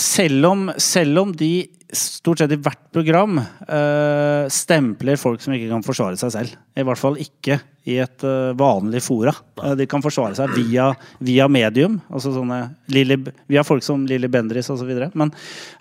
selv 0.00 0.48
om, 0.48 0.66
selv 0.80 1.20
om 1.26 1.34
de 1.36 1.52
stort 1.92 2.40
sett 2.40 2.52
i 2.54 2.60
hvert 2.60 2.80
program 2.92 3.36
eh, 3.38 4.48
stempler 4.52 5.20
folk 5.20 5.42
som 5.44 5.52
ikke 5.54 5.68
kan 5.70 5.84
forsvare 5.84 6.18
seg 6.20 6.32
selv. 6.34 6.56
I 6.72 6.84
hvert 6.88 7.00
fall 7.00 7.20
ikke 7.20 7.58
i 7.88 7.96
et 8.00 8.24
eh, 8.24 8.52
vanlig 8.56 9.02
fora. 9.04 9.34
Eh, 9.60 9.74
de 9.76 9.86
kan 9.90 10.02
forsvare 10.04 10.36
seg 10.38 10.54
via, 10.56 10.88
via 11.20 11.48
medium, 11.52 11.98
altså 12.12 12.32
sånne 12.34 12.60
Lili, 12.92 13.18
via 13.50 13.64
folk 13.66 13.84
som 13.84 14.06
Lilly 14.08 14.30
Bendriss 14.32 14.70
osv. 14.72 14.88
Men 15.18 15.32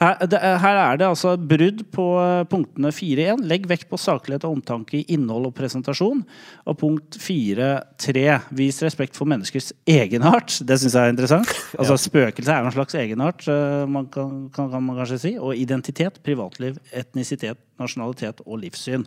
her, 0.01 0.17
det, 0.27 0.41
her 0.63 0.81
er 0.81 0.99
det 0.99 1.07
altså 1.07 1.35
brudd 1.37 1.85
på 1.93 2.07
punktene 2.51 2.91
4.1. 2.95 3.45
Legg 3.47 3.69
vekt 3.71 3.87
på 3.91 3.99
saklighet 4.01 4.47
og 4.47 4.57
omtanke 4.57 4.99
i 4.99 5.05
innhold 5.15 5.51
og 5.51 5.55
presentasjon. 5.57 6.25
Og 6.67 6.79
punkt 6.81 7.19
4.3. 7.21 8.25
Vis 8.59 8.81
respekt 8.83 9.19
for 9.19 9.29
menneskers 9.29 9.71
egenart. 9.87 10.59
Det 10.65 10.79
syns 10.81 10.97
jeg 10.97 11.07
er 11.07 11.15
interessant. 11.15 11.55
Altså 11.79 11.99
Spøkelse 12.41 12.55
er 12.57 12.65
en 12.65 12.73
slags 12.73 12.95
egenart, 12.97 13.43
man 13.87 14.07
kan, 14.09 14.49
kan, 14.53 14.69
kan 14.71 14.83
man 14.83 14.97
kanskje 14.97 15.19
si. 15.21 15.31
Og 15.37 15.53
identitet, 15.55 16.17
privatliv, 16.25 16.79
etnisitet, 16.91 17.59
nasjonalitet 17.79 18.41
og 18.45 18.61
livssyn. 18.61 19.05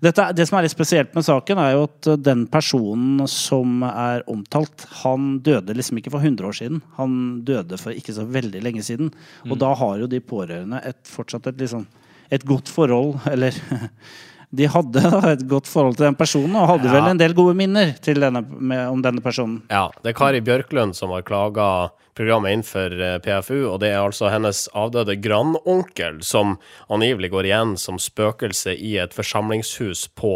Dette, 0.00 0.30
det 0.36 0.46
som 0.48 0.58
er 0.58 0.64
litt 0.64 0.72
spesielt 0.72 1.14
med 1.16 1.26
saken, 1.26 1.60
er 1.60 1.74
jo 1.74 1.84
at 1.84 2.08
den 2.24 2.46
personen 2.48 3.26
som 3.28 3.82
er 3.84 4.24
omtalt, 4.30 4.86
han 5.02 5.38
døde 5.44 5.76
liksom 5.76 6.00
ikke 6.00 6.14
for 6.14 6.24
100 6.24 6.48
år 6.48 6.56
siden. 6.56 6.82
Han 6.96 7.18
døde 7.44 7.78
for 7.80 7.92
ikke 7.92 8.16
så 8.16 8.24
veldig 8.24 8.62
lenge 8.64 8.84
siden. 8.86 9.12
Og 9.50 9.58
da 9.60 9.74
har 9.76 10.00
jo 10.00 10.08
de 10.08 10.22
pårørende 10.24 10.80
et, 10.84 11.02
fortsatt 11.08 11.50
et, 11.52 11.60
liksom, 11.60 11.84
et 12.32 12.48
godt 12.48 12.72
forhold, 12.72 13.18
eller 13.28 13.52
De 14.56 14.68
hadde 14.70 15.02
et 15.34 15.44
godt 15.50 15.68
forhold 15.70 15.98
til 15.98 16.06
den 16.08 16.16
personen, 16.18 16.54
og 16.60 16.68
hadde 16.70 16.88
Ja. 16.90 16.94
vel 16.96 17.10
en 17.12 17.20
del 17.20 17.34
gode 17.34 17.54
minner 17.58 17.92
til 18.04 18.20
denne, 18.22 18.44
med, 18.48 18.86
om 18.88 19.02
denne 19.04 19.20
personen. 19.24 19.62
Ja, 19.70 19.88
det 20.02 20.12
er 20.14 20.18
Kari 20.18 20.40
Bjørklund 20.44 20.94
som 20.98 21.10
har 21.14 21.22
klaga 21.26 21.68
programmet 22.14 22.54
inn 22.54 22.62
for 22.62 22.92
eh, 22.94 23.16
PFU, 23.24 23.64
og 23.72 23.80
det 23.82 23.88
er 23.90 23.98
altså 24.04 24.28
hennes 24.30 24.68
avdøde 24.78 25.16
grandonkel 25.18 26.20
som 26.22 26.56
angivelig 26.88 27.32
går 27.32 27.48
igjen 27.50 27.72
som 27.80 27.98
spøkelse 27.98 28.70
i 28.78 28.92
et 29.02 29.16
forsamlingshus 29.16 30.04
på 30.14 30.34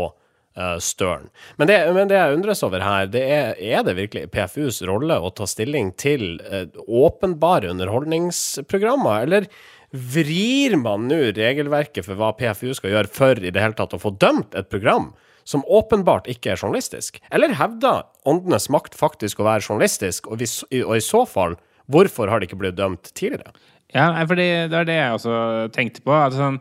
uh, 0.59 0.79
Støren. 0.83 1.29
Men 1.57 1.71
det, 1.71 1.77
men 1.95 2.11
det 2.11 2.19
jeg 2.19 2.35
undres 2.35 2.65
over 2.67 2.83
her, 2.83 3.07
det 3.07 3.23
er 3.31 3.55
er 3.63 3.87
det 3.87 3.95
virkelig 4.01 4.27
PFUs 4.35 4.83
rolle 4.91 5.21
å 5.23 5.31
ta 5.31 5.47
stilling 5.47 5.93
til 5.95 6.41
uh, 6.51 6.67
åpenbare 6.91 7.71
underholdningsprogrammer, 7.71 9.23
eller 9.29 9.47
vrir 9.91 10.77
man 10.81 11.07
nå 11.09 11.21
regelverket 11.37 12.05
for 12.07 12.19
hva 12.19 12.35
PFU 12.37 12.75
skal 12.77 12.93
gjøre 12.93 13.13
for 13.13 13.41
i 13.41 13.53
det 13.53 13.63
hele 13.63 13.77
tatt 13.79 13.97
å 13.97 14.03
få 14.03 14.13
dømt 14.21 14.57
et 14.59 14.69
program 14.73 15.13
som 15.49 15.65
åpenbart 15.65 16.29
ikke 16.29 16.53
er 16.53 16.61
journalistisk? 16.61 17.23
Eller 17.33 17.57
hevder 17.57 18.05
Åndenes 18.29 18.69
makt 18.73 18.99
faktisk 18.99 19.41
å 19.41 19.49
være 19.49 19.65
journalistisk, 19.65 20.29
og, 20.29 20.43
hvis, 20.43 20.61
og 20.83 20.93
i 20.99 21.05
så 21.05 21.25
fall, 21.29 21.57
hvorfor 21.89 22.29
har 22.29 22.41
det 22.41 22.51
ikke 22.51 22.61
blitt 22.61 22.77
dømt 22.77 23.15
tidligere? 23.17 23.55
Ja, 23.97 24.11
for 24.29 24.37
det 24.37 24.51
er 24.69 24.85
det 24.85 24.99
jeg 24.99 25.15
også 25.17 25.39
tenkte 25.73 26.05
på. 26.05 26.13
Altså, 26.13 26.43
sånn, 26.43 26.61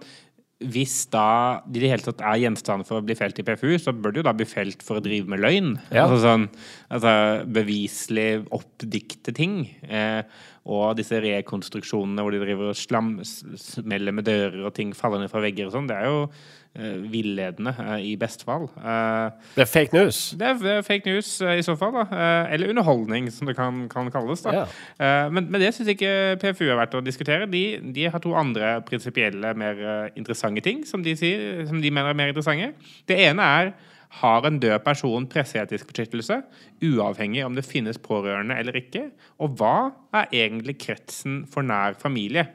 hvis 0.72 1.04
da 1.14 1.60
de 1.68 1.78
i 1.78 1.84
det 1.84 1.90
hele 1.92 2.06
tatt 2.06 2.22
er 2.26 2.40
gjenstand 2.42 2.88
for 2.88 2.98
å 2.98 3.06
bli 3.06 3.18
felt 3.18 3.38
i 3.38 3.44
PFU, 3.46 3.76
så 3.82 3.94
bør 3.94 4.16
de 4.16 4.22
jo 4.24 4.26
da 4.26 4.34
bli 4.38 4.48
felt 4.50 4.82
for 4.86 4.98
å 4.98 5.04
drive 5.06 5.30
med 5.30 5.44
løgn. 5.44 5.76
Ja. 5.92 6.08
Altså 6.08 6.22
sånn 6.24 6.48
altså, 6.88 7.12
beviselig 7.54 8.30
oppdikte 8.56 9.36
ting. 9.38 9.60
Eh, 9.86 10.24
og 10.68 10.98
disse 11.00 11.16
rekonstruksjonene 11.24 12.24
hvor 12.24 12.36
de 12.36 12.42
driver 12.42 12.74
og 12.74 12.78
slam, 12.78 13.16
smeller 13.24 14.16
med 14.16 14.28
dører 14.28 14.66
og 14.68 14.74
ting 14.76 14.94
faller 14.96 15.22
ned 15.24 15.32
fra 15.32 15.42
vegger 15.44 15.70
og 15.70 15.76
sånn, 15.78 15.88
det 15.88 15.96
er 15.96 16.10
jo 16.10 16.26
uh, 16.28 16.98
villedende 17.08 17.72
uh, 17.78 17.96
i 18.04 18.18
best 18.20 18.44
fall. 18.48 18.68
Uh, 18.76 19.32
Det 19.56 19.64
er 19.64 19.72
fake 19.72 19.96
news. 19.96 20.20
det 20.38 20.50
er, 20.50 20.60
det 20.62 20.74
er 20.76 20.86
fake 20.88 21.08
news 21.08 21.32
uh, 21.40 21.54
i 21.56 21.64
så 21.66 21.78
fall, 21.80 21.96
da. 21.96 22.06
Eller 22.52 22.74
underholdning, 22.74 23.32
som 23.32 23.48
det 23.48 23.56
kan, 23.56 23.86
kan 23.92 24.12
kalles. 24.12 24.44
da. 24.44 24.68
Yeah. 25.00 25.32
Men, 25.32 25.48
men 25.52 25.64
det 25.64 25.74
syns 25.76 25.94
ikke 25.96 26.12
PFU 26.44 26.68
er 26.68 26.80
verdt 26.80 27.00
å 27.00 27.04
diskutere. 27.06 27.48
De, 27.52 27.66
de 27.96 28.10
har 28.12 28.24
to 28.24 28.36
andre 28.38 28.78
prinsipielle, 28.88 29.56
mer 29.58 30.12
interessante 30.20 30.64
ting 30.66 30.84
som 30.88 31.04
de, 31.06 31.16
sier, 31.18 31.64
som 31.70 31.80
de 31.82 31.92
mener 31.92 32.12
er 32.12 32.20
mer 32.20 32.34
interessante. 32.34 32.74
Det 33.08 33.20
ene 33.30 33.54
er 33.62 33.78
har 34.22 34.46
en 34.48 34.60
død 34.60 34.80
person 34.86 35.28
presseetisk 35.30 35.90
beskyttelse, 35.92 36.40
uavhengig 36.84 37.44
om 37.46 37.56
det 37.58 37.66
finnes 37.68 38.00
pårørende 38.02 38.56
eller 38.58 38.80
ikke? 38.80 39.10
Og 39.44 39.58
hva 39.60 39.92
er 40.16 40.32
egentlig 40.32 40.78
kretsen 40.80 41.42
for 41.52 41.66
nær 41.68 41.98
familie? 42.00 42.48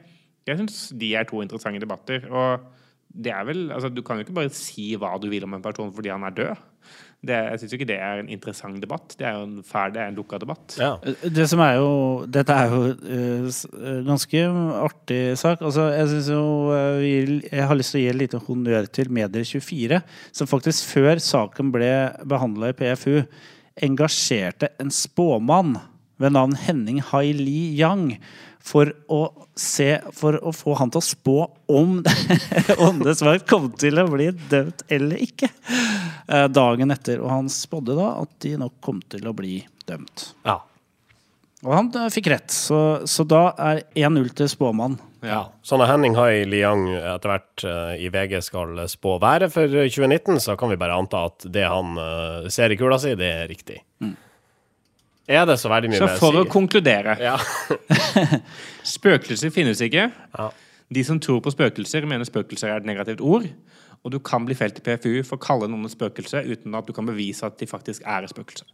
Jeg 0.47 0.59
syns 0.59 0.89
de 0.99 1.13
er 1.15 1.27
to 1.29 1.41
interessante 1.43 1.83
debatter. 1.83 2.25
og 2.29 2.65
det 3.13 3.31
er 3.31 3.43
vel, 3.45 3.71
altså 3.71 3.89
Du 3.89 4.01
kan 4.01 4.17
jo 4.17 4.25
ikke 4.25 4.33
bare 4.33 4.49
si 4.49 4.95
hva 4.97 5.13
du 5.21 5.29
vil 5.29 5.45
om 5.45 5.53
en 5.53 5.61
person 5.61 5.93
fordi 5.93 6.09
han 6.09 6.23
er 6.23 6.33
død. 6.33 6.55
Det, 7.23 7.35
jeg 7.35 7.59
syns 7.61 7.73
ikke 7.77 7.87
det 7.87 7.97
er 8.03 8.19
en 8.19 8.29
interessant 8.35 8.81
debatt. 8.83 9.13
Det 9.15 9.23
er 9.23 9.37
jo 9.37 9.45
en 9.45 9.63
ferdig, 9.63 10.01
er 10.01 10.11
en 10.11 10.17
lukka 10.17 10.41
debatt. 10.41 10.75
Ja. 10.75 10.97
Det 11.23 11.45
som 11.47 11.61
er 11.63 11.77
jo 11.79 11.91
Dette 12.27 12.57
er 12.57 12.73
jo 12.73 12.81
uh, 12.91 13.47
eh, 13.47 14.01
ganske 14.03 14.43
artig 14.81 15.21
sak. 15.39 15.63
Altså, 15.63 15.87
jeg 15.95 16.09
syns 16.11 16.29
jo 16.33 16.43
uh, 16.73 16.99
vi 16.99 17.13
Jeg 17.47 17.69
har 17.69 17.79
lyst 17.79 17.95
til 17.95 18.01
å 18.01 18.03
gi 18.03 18.11
en 18.11 18.19
liten 18.19 18.43
honnør 18.43 18.91
til 18.91 19.11
Medier24, 19.15 20.01
som 20.35 20.51
faktisk 20.51 20.91
før 20.97 21.23
saken 21.23 21.71
ble 21.71 21.93
behandla 22.27 22.73
i 22.73 22.77
PFU, 22.81 23.23
engasjerte 23.87 24.73
en 24.83 24.91
spåmann 24.93 25.77
ved 26.21 26.35
navn 26.35 26.57
Henning 26.59 26.99
Hai-Li 27.07 27.73
Yang 27.79 28.17
for 28.63 28.89
å 29.11 29.21
se 29.59 29.99
For 30.17 30.39
å 30.41 30.53
få 30.55 30.73
han 30.79 30.89
til 30.89 31.01
å 31.01 31.05
spå 31.05 31.37
om 31.69 31.99
Åndenes 32.87 33.21
makt 33.25 33.47
kom 33.49 33.67
til 33.77 33.99
å 34.01 34.07
bli 34.09 34.31
dømt 34.49 34.81
eller 34.87 35.21
ikke. 35.21 35.51
eh, 36.27 36.47
Dagen 36.49 36.93
etter. 36.95 37.21
Og 37.21 37.29
han 37.29 37.51
spådde 37.53 37.97
da 37.99 38.13
at 38.23 38.31
de 38.41 38.55
nok 38.63 38.79
kom 38.81 39.03
til 39.13 39.27
å 39.29 39.35
bli 39.37 39.59
dømt. 39.85 40.31
ja. 40.47 40.61
Og 41.63 41.71
han 41.71 41.91
eh, 41.95 42.09
fikk 42.11 42.27
rett, 42.33 42.51
så, 42.51 43.05
så 43.07 43.23
da 43.23 43.53
er 43.55 43.83
1-0 43.95 44.33
til 44.35 44.49
spåmann. 44.51 44.97
Ja. 45.23 45.45
Så 45.63 45.77
når 45.79 45.93
Henning 45.93 46.17
Hai 46.19 46.43
Liang 46.49 46.89
etter 46.97 47.31
hvert 47.31 47.63
uh, 47.63 47.93
i 47.95 48.09
VG 48.11 48.41
skal 48.43 48.81
spå 48.91 49.15
været 49.23 49.53
for 49.53 49.71
2019, 49.71 50.41
så 50.43 50.57
kan 50.59 50.73
vi 50.73 50.79
bare 50.81 50.97
anta 50.99 51.21
at 51.29 51.45
det 51.47 51.63
han 51.63 51.95
uh, 51.95 52.49
ser 52.51 52.75
i 52.75 52.79
kula 52.79 52.97
si, 52.99 53.13
det 53.15 53.29
er 53.31 53.47
riktig. 53.47 53.79
Er 55.27 55.45
det 55.47 55.55
så 55.61 55.69
veldig 55.71 55.93
mye 55.93 55.99
Så 56.01 56.07
for 56.19 56.35
å 56.41 56.43
konkludere 56.51 57.15
Ja. 57.23 57.37
Spøkelser 58.95 59.53
finnes 59.55 59.79
ikke. 59.83 60.09
Ja. 60.11 60.49
De 60.93 61.03
som 61.07 61.19
tror 61.23 61.39
på 61.41 61.53
spøkelser, 61.53 62.05
mener 62.09 62.27
spøkelser 62.27 62.69
er 62.73 62.81
et 62.81 62.87
negativt 62.87 63.21
ord. 63.23 63.47
Og 64.03 64.11
du 64.11 64.19
kan 64.19 64.43
bli 64.45 64.55
felt 64.57 64.81
i 64.81 64.83
PFU 64.83 65.23
for 65.23 65.39
å 65.39 65.43
kalle 65.43 65.69
noen 65.71 65.87
et 65.87 65.95
spøkelse 65.95 66.43
uten 66.43 66.75
at 66.75 66.87
du 66.87 66.91
kan 66.95 67.07
bevise 67.07 67.47
at 67.47 67.55
de 67.61 67.69
faktisk 67.69 68.03
er 68.03 68.27
et 68.27 68.33
spøkelse. 68.33 68.67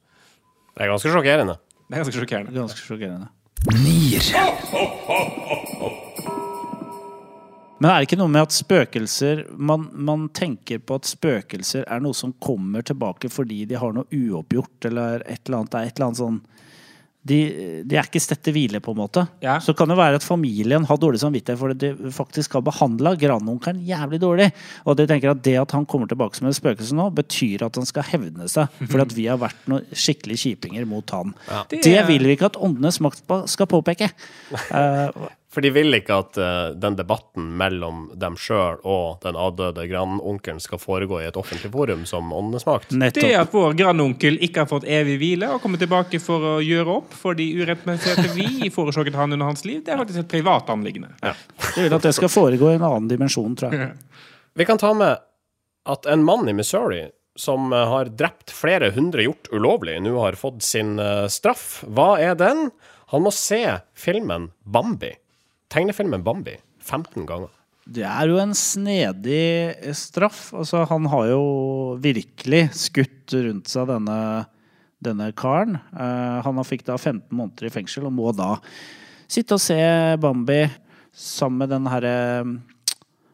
Det 0.74 0.86
er 0.86 0.90
ganske 0.90 1.14
sjokkerende. 1.14 1.60
Det 1.86 1.94
er 1.94 2.04
ganske 2.04 2.18
sjokkerende. 2.18 2.56
Ganske 2.58 2.82
sjokkerende. 2.82 3.30
Nier. 3.84 4.26
Men 7.80 7.90
er 7.92 8.00
det 8.02 8.10
ikke 8.10 8.20
noe 8.20 8.32
med 8.34 8.42
at 8.48 8.56
spøkelser 8.56 9.46
man, 9.58 9.88
man 9.94 10.28
tenker 10.36 10.80
på 10.84 11.00
at 11.00 11.08
spøkelser 11.08 11.86
er 11.88 12.04
noe 12.04 12.14
som 12.18 12.34
kommer 12.44 12.84
tilbake 12.84 13.32
fordi 13.32 13.64
de 13.70 13.80
har 13.80 13.94
noe 13.96 14.08
uoppgjort, 14.12 14.90
eller 14.92 15.24
et 15.26 15.42
eller 15.48 15.62
annet, 15.62 15.72
det 15.72 15.80
er 15.80 15.92
et 15.92 15.96
eller 16.00 16.10
annet 16.12 16.24
sånn 16.24 16.42
de, 17.30 17.38
de 17.86 17.98
er 18.00 18.08
ikke 18.08 18.22
stedt 18.24 18.42
til 18.48 18.54
hvile, 18.56 18.80
på 18.82 18.94
en 18.96 18.98
måte. 19.02 19.26
Ja. 19.44 19.58
Så 19.62 19.74
kan 19.78 19.92
det 19.92 19.98
være 20.00 20.18
at 20.18 20.26
familien 20.26 20.86
har 20.88 20.98
dårlig 20.98 21.20
samvittighet 21.22 21.60
fordi 21.60 21.76
de 22.00 22.12
faktisk 22.16 22.56
har 22.56 22.64
behandla 22.66 23.12
grandonkelen 23.20 23.82
jævlig 23.86 24.22
dårlig. 24.24 24.48
Og 24.88 24.96
de 24.98 25.06
tenker 25.10 25.34
at 25.34 25.42
det 25.46 25.58
at 25.60 25.76
han 25.76 25.86
kommer 25.90 26.10
tilbake 26.10 26.40
som 26.40 26.48
et 26.50 26.58
spøkelse 26.58 26.96
nå, 26.96 27.10
betyr 27.20 27.66
at 27.68 27.76
han 27.78 27.86
skal 27.90 28.08
hevne 28.08 28.48
seg. 28.50 28.72
Fordi 28.80 29.04
at 29.04 29.18
vi 29.18 29.28
har 29.30 29.42
vært 29.44 29.68
noen 29.70 29.86
skikkelig 29.92 30.40
kjipinger 30.46 30.88
mot 30.90 31.14
han. 31.14 31.36
Det 31.70 31.84
Det 31.84 31.98
er- 32.00 32.08
vil 32.08 32.24
vi 32.24 32.38
ikke 32.38 32.50
at 32.54 32.58
åndenes 32.58 33.02
makt 33.04 33.28
skal 33.52 33.68
påpeke. 33.68 34.10
Eh, 34.80 35.10
For 35.50 35.66
de 35.66 35.72
vil 35.74 35.98
ikke 35.98 36.14
at 36.22 36.38
uh, 36.38 36.48
den 36.78 36.94
debatten 36.94 37.48
mellom 37.58 38.04
dem 38.22 38.36
sjøl 38.38 38.78
og 38.86 39.24
den 39.24 39.38
avdøde 39.40 39.88
grandonkelen 39.90 40.62
skal 40.62 40.82
foregå 40.82 41.24
i 41.24 41.26
et 41.26 41.40
offentlig 41.40 41.72
forum 41.74 42.04
som 42.10 42.30
åndesmakt. 42.36 42.94
Nettopp. 42.94 43.24
Det 43.26 43.32
at 43.34 43.56
vår 43.56 43.74
grandonkel 43.80 44.38
ikke 44.46 44.64
har 44.64 44.70
fått 44.70 44.86
evig 44.86 45.18
hvile 45.22 45.50
og 45.56 45.64
kommer 45.64 45.82
tilbake 45.82 46.22
for 46.22 46.46
å 46.52 46.56
gjøre 46.62 47.00
opp 47.00 47.16
for 47.18 47.38
de 47.38 47.48
urettmessigheter 47.58 48.30
vi 48.38 48.70
forårsaket 48.76 49.18
han 49.18 49.34
under 49.34 49.50
hans 49.50 49.66
liv, 49.66 49.82
det 49.86 49.96
er 49.96 50.02
faktisk 50.04 50.22
et 50.22 50.34
privat 50.38 50.70
anliggende. 50.70 51.16
De 51.76 51.86
vil 51.86 51.96
at 51.96 52.06
det 52.06 52.14
skal 52.18 52.32
foregå 52.32 52.70
i 52.70 52.78
en 52.78 52.86
annen 52.86 53.10
dimensjon, 53.10 53.58
tror 53.58 53.74
jeg. 53.74 53.96
Vi 54.60 54.66
kan 54.68 54.80
ta 54.82 54.90
med 54.98 55.22
at 55.90 56.06
en 56.10 56.24
mann 56.26 56.50
i 56.50 56.54
Missouri 56.58 57.08
som 57.40 57.74
eh, 57.74 57.88
har 57.88 58.12
drept 58.20 58.52
flere 58.52 58.92
hundre 58.92 59.24
gjort 59.24 59.50
ulovlig, 59.54 59.98
nå 60.04 60.18
har 60.20 60.38
fått 60.38 60.64
sin 60.66 60.98
eh, 61.00 61.26
straff. 61.32 61.82
Hva 61.88 62.12
er 62.22 62.38
den? 62.40 62.68
Han 63.14 63.26
må 63.26 63.34
se 63.34 63.64
filmen 63.98 64.50
Bambi. 64.62 65.14
Tegnefilmen 65.70 66.24
Bambi 66.26 66.56
15 66.82 67.26
ganger. 67.30 67.52
Det 67.90 68.06
er 68.06 68.30
jo 68.30 68.38
en 68.42 68.54
snedig 68.58 69.94
straff. 69.98 70.50
Altså, 70.54 70.84
han 70.90 71.08
har 71.10 71.30
jo 71.32 71.44
virkelig 72.02 72.64
skutt 72.78 73.34
rundt 73.34 73.72
seg 73.72 73.90
denne, 73.90 74.20
denne 75.02 75.32
karen. 75.38 75.80
Uh, 75.94 76.38
han 76.46 76.62
fikk 76.68 76.86
da 76.90 77.00
15 77.00 77.34
måneder 77.34 77.70
i 77.70 77.74
fengsel 77.74 78.06
og 78.10 78.14
må 78.18 78.34
da 78.38 78.56
sitte 79.30 79.58
og 79.58 79.64
se 79.64 79.80
Bambi 80.22 80.64
sammen 81.14 81.64
med 81.64 81.74
den 81.74 81.90
herre 81.90 82.16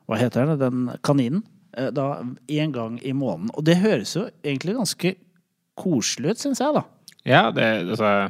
Hva 0.05 0.19
heter 0.21 0.47
den? 0.47 0.59
Den 0.61 0.87
kaninen. 1.03 1.43
Uh, 1.75 1.91
Da 1.95 2.23
én 2.47 2.75
gang 2.75 2.99
i 3.03 3.11
måneden. 3.15 3.51
Og 3.55 3.67
det 3.67 3.81
høres 3.83 4.15
jo 4.15 4.27
egentlig 4.43 4.77
ganske 4.77 5.15
koselig 5.75 6.35
ut, 6.35 6.43
syns 6.45 6.63
jeg, 6.63 6.75
da. 6.75 6.85
Ja, 7.27 7.49
det, 7.51 7.67
altså, 7.89 8.29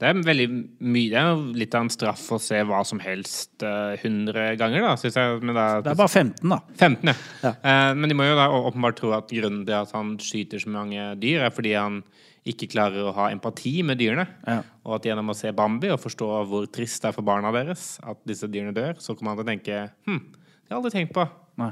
det 0.00 0.08
er 0.08 0.20
veldig 0.24 0.46
mye 0.80 1.10
Det 1.12 1.20
er 1.20 1.42
litt 1.60 1.74
av 1.76 1.84
en 1.84 1.92
straff 1.92 2.22
å 2.32 2.38
se 2.40 2.62
hva 2.64 2.80
som 2.88 3.00
helst 3.04 3.62
eh, 3.66 3.98
100 4.00 4.56
ganger, 4.60 4.86
da, 4.86 4.94
syns 5.00 5.18
jeg. 5.20 5.42
Men 5.44 5.56
er, 5.60 5.82
Det 5.84 5.92
er 5.92 5.98
bare 6.00 6.08
15, 6.14 6.48
da. 6.54 6.58
15, 6.80 7.10
ja. 7.12 7.14
Ja. 7.44 7.52
Eh, 7.60 7.92
men 8.00 8.08
de 8.08 8.16
må 8.16 8.24
jo 8.28 8.38
da 8.38 8.48
åpenbart 8.56 8.96
tro 9.02 9.12
at 9.16 9.28
grunnen 9.30 9.66
til 9.68 9.76
at 9.76 9.92
han 9.96 10.14
skyter 10.24 10.62
så 10.64 10.72
mange 10.72 11.10
dyr, 11.20 11.44
er 11.46 11.52
fordi 11.54 11.74
han 11.76 12.00
ikke 12.48 12.70
klarer 12.72 13.04
å 13.10 13.12
ha 13.18 13.26
empati 13.34 13.82
med 13.84 14.00
dyrene. 14.00 14.24
Ja. 14.48 14.62
Og 14.88 14.96
at 14.96 15.04
gjennom 15.10 15.28
å 15.28 15.36
se 15.36 15.52
Bambi 15.52 15.90
og 15.92 16.00
forstå 16.00 16.30
hvor 16.48 16.64
trist 16.72 17.02
det 17.04 17.10
er 17.12 17.16
for 17.18 17.26
barna 17.28 17.52
deres 17.52 17.98
at 18.00 18.22
disse 18.26 18.48
dyrene 18.48 18.72
dør, 18.74 18.96
så 19.04 19.12
kommer 19.14 19.34
han 19.36 19.42
til 19.42 19.44
å 19.44 19.50
tenke 19.52 19.82
Hm, 20.08 20.22
det 20.32 20.72
har 20.72 20.78
jeg 20.78 20.78
aldri 20.80 20.94
tenkt 20.96 21.12
på. 21.18 21.26
Nei. 21.60 21.70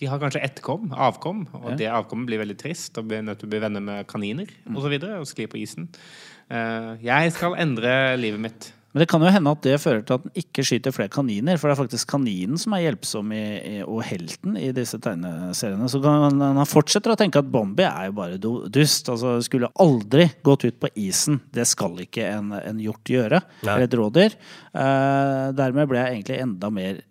De 0.00 0.08
har 0.08 0.20
kanskje 0.20 0.40
etterkom, 0.44 0.92
avkom, 0.96 1.40
og 1.58 1.74
det 1.76 1.88
avkommet 1.92 2.28
blir 2.28 2.40
veldig 2.40 2.54
trist 2.60 2.96
og 2.96 3.08
blir 3.10 3.20
nødt 3.24 3.40
til 3.42 3.48
å 3.48 3.52
bli 3.52 3.58
venner 3.60 3.82
med 3.84 4.06
kaniner 4.08 4.48
Mm. 4.64 4.76
og 4.76 4.84
så 4.84 4.88
videre, 4.92 5.18
og 5.20 5.26
skli 5.28 5.44
på 5.50 5.58
isen. 5.60 5.88
Eh, 6.50 6.92
jeg 7.06 7.32
skal 7.36 7.58
endre 7.62 7.94
livet 8.20 8.42
mitt. 8.42 8.70
Men 8.90 9.04
det 9.04 9.06
kan 9.12 9.22
jo 9.22 9.30
hende 9.30 9.50
at 9.54 9.62
det 9.62 9.76
fører 9.78 10.00
til 10.02 10.16
at 10.16 10.24
den 10.24 10.40
ikke 10.40 10.64
skyter 10.66 10.94
flere 10.94 11.12
kaniner. 11.14 11.58
For 11.60 11.70
det 11.70 11.76
er 11.76 11.78
faktisk 11.78 12.10
kaninen 12.10 12.58
som 12.58 12.74
er 12.74 12.88
hjelpsom 12.88 13.30
i, 13.36 13.42
i, 13.58 13.74
og 13.84 14.00
helten 14.08 14.56
i 14.58 14.72
disse 14.74 14.98
tegneseriene. 15.02 15.86
Så 15.92 16.00
kan 16.02 16.24
han, 16.26 16.42
han 16.58 16.66
fortsetter 16.66 17.14
å 17.14 17.18
tenke 17.18 17.38
at 17.38 17.52
Bambi 17.54 17.86
er 17.86 18.08
jo 18.08 18.16
bare 18.18 18.40
do, 18.42 18.54
dust. 18.66 19.12
Altså 19.12 19.36
skulle 19.46 19.70
aldri 19.78 20.26
gått 20.46 20.66
ut 20.66 20.80
på 20.82 20.90
isen. 20.98 21.38
Det 21.54 21.68
skal 21.70 22.02
ikke 22.02 22.26
en, 22.32 22.50
en 22.58 22.80
hjort 22.82 23.12
gjøre. 23.14 23.38
Nei. 23.62 23.76
Eller 23.76 23.86
et 23.86 23.94
rådyr. 24.00 24.34
Eh, 24.74 25.44
dermed 25.60 25.90
ble 25.92 26.02
jeg 26.02 26.16
egentlig 26.18 26.40
enda 26.48 26.72
mer 26.74 27.04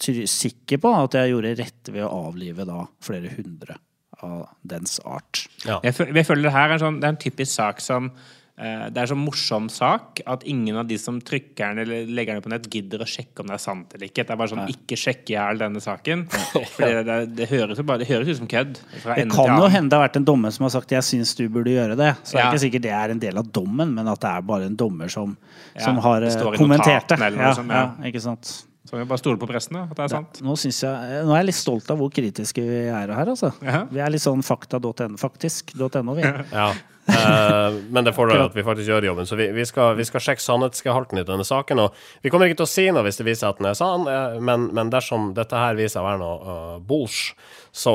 sikker 0.00 0.78
på 0.80 0.92
at 0.94 1.16
jeg 1.18 1.34
gjorde 1.34 1.56
rett 1.58 1.90
ved 1.90 2.06
å 2.06 2.12
avlive 2.30 2.64
da 2.68 2.84
flere 3.04 3.32
hundre 3.34 3.76
av 4.24 4.46
dens 4.64 4.96
art. 5.04 5.42
Ja. 5.66 5.82
Jeg, 5.84 5.98
jeg 6.00 6.24
føler 6.24 6.48
det 6.48 6.54
her 6.54 6.70
er 6.70 6.76
en, 6.78 6.82
sånn, 6.86 7.02
det 7.02 7.10
er 7.10 7.14
en 7.16 7.20
typisk 7.20 7.52
sak 7.58 7.82
som 7.84 8.08
Det 8.54 9.00
er 9.02 9.08
så 9.10 9.16
morsom 9.18 9.64
sak 9.72 10.20
at 10.30 10.44
ingen 10.46 10.76
av 10.78 10.86
de 10.86 10.94
som 11.00 11.16
trykker 11.18 11.72
den 11.72 11.80
eller 11.82 12.10
legger 12.14 12.36
den 12.36 12.44
på 12.44 12.52
nett, 12.52 12.68
gidder 12.70 13.02
å 13.02 13.06
sjekke 13.08 13.42
om 13.42 13.48
det 13.50 13.56
er 13.56 13.62
sant 13.64 13.96
eller 13.96 14.06
ikke. 14.06 14.22
Det 14.22 14.30
er 14.30 14.38
bare 14.38 14.52
sånn 14.52 14.70
Ikke 14.70 14.98
sjekk 15.00 15.32
i 15.32 15.34
hjel 15.34 15.58
denne 15.58 15.82
saken. 15.82 16.22
For 16.76 16.84
det, 16.86 17.00
det, 17.08 17.16
det, 17.40 17.48
høres 17.50 17.80
jo 17.82 17.86
bare, 17.88 18.04
det 18.04 18.06
høres 18.12 18.30
ut 18.30 18.38
som 18.44 18.50
kødd. 18.50 18.78
Det 18.94 19.24
kan 19.32 19.56
jo 19.58 19.70
hende 19.74 19.90
det 19.90 19.98
har 19.98 20.04
vært 20.06 20.20
en 20.20 20.28
dommer 20.28 20.54
som 20.54 20.68
har 20.68 20.74
sagt 20.76 20.94
'jeg 20.94 21.02
syns 21.08 21.34
du 21.34 21.48
burde 21.48 21.74
gjøre 21.74 21.98
det'. 21.98 22.14
Så 22.22 22.36
det 22.36 22.40
er 22.40 22.44
Ja. 22.44 22.52
ikke 22.52 22.62
sikkert 22.62 22.86
det 22.86 22.94
er 22.94 23.16
en 23.16 23.24
del 23.26 23.42
av 23.42 23.50
dommen, 23.50 23.94
men 23.94 24.08
at 24.08 24.20
det 24.20 24.30
er 24.30 24.46
bare 24.46 24.70
en 24.70 24.76
dommer 24.76 25.10
som, 25.10 25.36
Ja, 25.74 25.84
som 25.88 25.98
har 25.98 26.22
eh, 26.22 26.30
kommentert 26.54 27.08
det. 27.08 27.18
Ja, 27.18 27.54
sånt, 27.54 27.68
ja, 27.74 27.90
ja. 27.98 28.06
ikke 28.06 28.22
sant? 28.22 28.66
Så 28.84 28.98
vi 28.98 29.04
bare 29.04 29.18
stole 29.18 29.38
på 29.40 29.48
pressen, 29.48 29.76
at 29.80 29.96
det 29.96 30.04
er 30.04 30.08
sant. 30.12 30.40
Nå, 30.44 30.54
jeg, 30.54 31.24
nå 31.24 31.32
er 31.32 31.38
jeg 31.40 31.46
litt 31.46 31.56
stolt 31.56 31.90
av 31.90 31.98
hvor 31.98 32.10
kritiske 32.12 32.62
vi 32.62 32.82
er 32.86 33.08
her, 33.08 33.26
altså. 33.32 33.50
Ja. 33.64 33.86
Vi 33.90 33.98
er 33.98 34.10
litt 34.12 34.22
sånn 34.22 34.44
fakta.no, 34.44 35.16
faktisk.no, 35.18 36.14
vi. 36.14 36.22
Ja. 36.52 36.72
Eh, 37.06 37.74
men 37.90 38.04
det 38.04 38.14
fordrer 38.16 38.40
at 38.46 38.54
vi 38.56 38.64
faktisk 38.64 38.88
gjør 38.88 39.08
jobben. 39.10 39.28
Så 39.28 39.36
vi, 39.36 39.48
vi, 39.52 39.66
skal, 39.68 39.94
vi 39.98 40.06
skal 40.08 40.22
sjekke 40.24 40.42
sannhetsgehalten 40.42 41.20
i 41.20 41.26
denne 41.28 41.44
saken. 41.46 41.82
Og 41.84 42.04
vi 42.24 42.32
kommer 42.32 42.48
ikke 42.48 42.62
til 42.62 42.68
å 42.68 42.72
si 42.74 42.86
noe 42.90 43.04
hvis 43.06 43.20
det 43.20 43.28
viser 43.28 43.50
at 43.50 43.60
den 43.60 43.70
er 43.70 43.78
sann, 43.78 44.06
eh, 44.10 44.38
men, 44.44 44.68
men 44.76 44.92
dersom 44.92 45.32
dette 45.36 45.58
her 45.58 45.76
viser 45.78 46.00
å 46.00 46.08
være 46.08 46.22
noe 46.22 46.36
uh, 46.44 46.76
bullsh, 46.84 47.34
så 47.74 47.92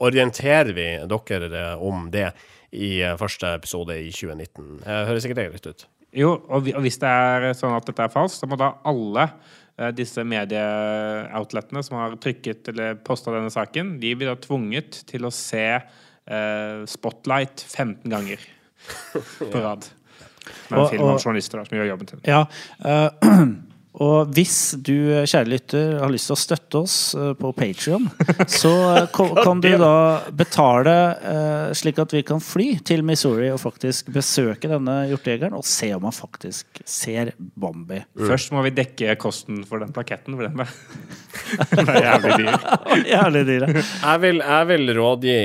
orienterer 0.00 0.72
vi 0.76 0.86
dere 1.04 1.66
om 1.84 2.06
det 2.12 2.30
i 2.76 2.98
første 3.20 3.52
episode 3.58 3.94
i 4.00 4.08
2019. 4.08 4.80
Uh, 4.86 5.04
høres 5.10 5.26
ikke 5.28 5.36
det 5.38 5.50
greit 5.52 5.68
ut? 5.68 5.86
Jo, 6.16 6.32
og, 6.48 6.64
vi, 6.64 6.72
og 6.72 6.82
hvis 6.86 6.98
det 7.02 7.10
er 7.10 7.52
sånn 7.58 7.76
at 7.76 7.86
dette 7.86 8.06
er 8.06 8.12
falskt, 8.12 8.40
så 8.40 8.48
må 8.48 8.56
da 8.58 8.72
alle 8.88 9.28
disse 9.92 10.22
medieoutletene 10.24 11.82
som 11.84 11.98
har 12.00 12.14
trykket 12.16 12.70
eller 12.72 12.94
posta 13.04 13.34
denne 13.34 13.52
saken, 13.52 13.98
de 14.00 14.14
blir 14.16 14.30
da 14.30 14.38
tvunget 14.40 15.02
til 15.10 15.28
å 15.28 15.32
se 15.34 15.66
Spotlight 16.90 17.62
15 17.68 18.10
ganger 18.10 18.40
på 19.52 19.60
rad. 19.60 19.86
Med 20.68 20.80
en 20.80 20.88
film 20.88 21.02
om 21.02 21.18
journalister 21.18 21.58
da, 21.58 21.64
som 21.66 21.78
gjør 21.78 21.88
jobben 21.92 22.08
sin. 22.10 22.20
Ja, 22.26 22.44
eh, 22.84 23.10
og 23.96 24.32
hvis 24.36 24.74
du, 24.84 25.24
kjære 25.24 25.48
lytter, 25.48 25.94
har 26.02 26.10
lyst 26.12 26.28
til 26.28 26.34
å 26.34 26.40
støtte 26.40 26.80
oss 26.84 26.96
eh, 27.16 27.30
på 27.38 27.48
Patrion, 27.56 28.04
så 28.44 28.72
eh, 28.92 29.22
kan 29.46 29.62
du 29.64 29.70
da 29.80 29.92
betale 30.36 30.96
eh, 31.16 31.70
slik 31.76 32.02
at 32.02 32.12
vi 32.12 32.20
kan 32.26 32.42
fly 32.44 32.66
til 32.84 33.00
Missouri 33.08 33.48
og 33.54 33.62
faktisk 33.62 34.10
besøke 34.12 34.68
denne 34.68 34.98
hjortejegeren 35.08 35.56
og 35.56 35.64
se 35.64 35.88
om 35.96 36.04
han 36.04 36.16
faktisk 36.16 36.82
ser 36.84 37.32
Bambi. 37.38 38.02
Først 38.20 38.52
må 38.52 38.66
vi 38.66 38.74
dekke 38.76 39.16
kosten 39.22 39.62
for 39.64 39.80
den 39.80 39.96
plaketten, 39.96 40.36
for 40.36 40.44
den 40.44 40.60
er, 40.66 40.76
er 41.96 42.02
jævlig 42.10 42.36
dyr. 42.42 42.68
Jævlig 43.14 43.44
dyre. 43.48 43.70
Jeg 43.80 44.24
vil, 44.26 44.42
jeg 44.44 44.70
vil 44.74 44.94
rådgi 45.00 45.38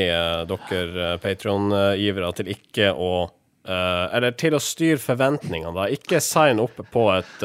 dere 0.51 1.13
Patrion-givere 1.23 2.33
til 2.35 2.51
ikke 2.57 2.91
å 2.91 3.13
Eller 3.61 4.33
til 4.35 4.55
å 4.57 4.59
styre 4.59 4.97
forventningene, 4.99 5.71
da. 5.77 5.87
Ikke 5.93 6.19
sign 6.19 6.59
opp 6.59 6.79
på 6.91 7.03
et 7.13 7.43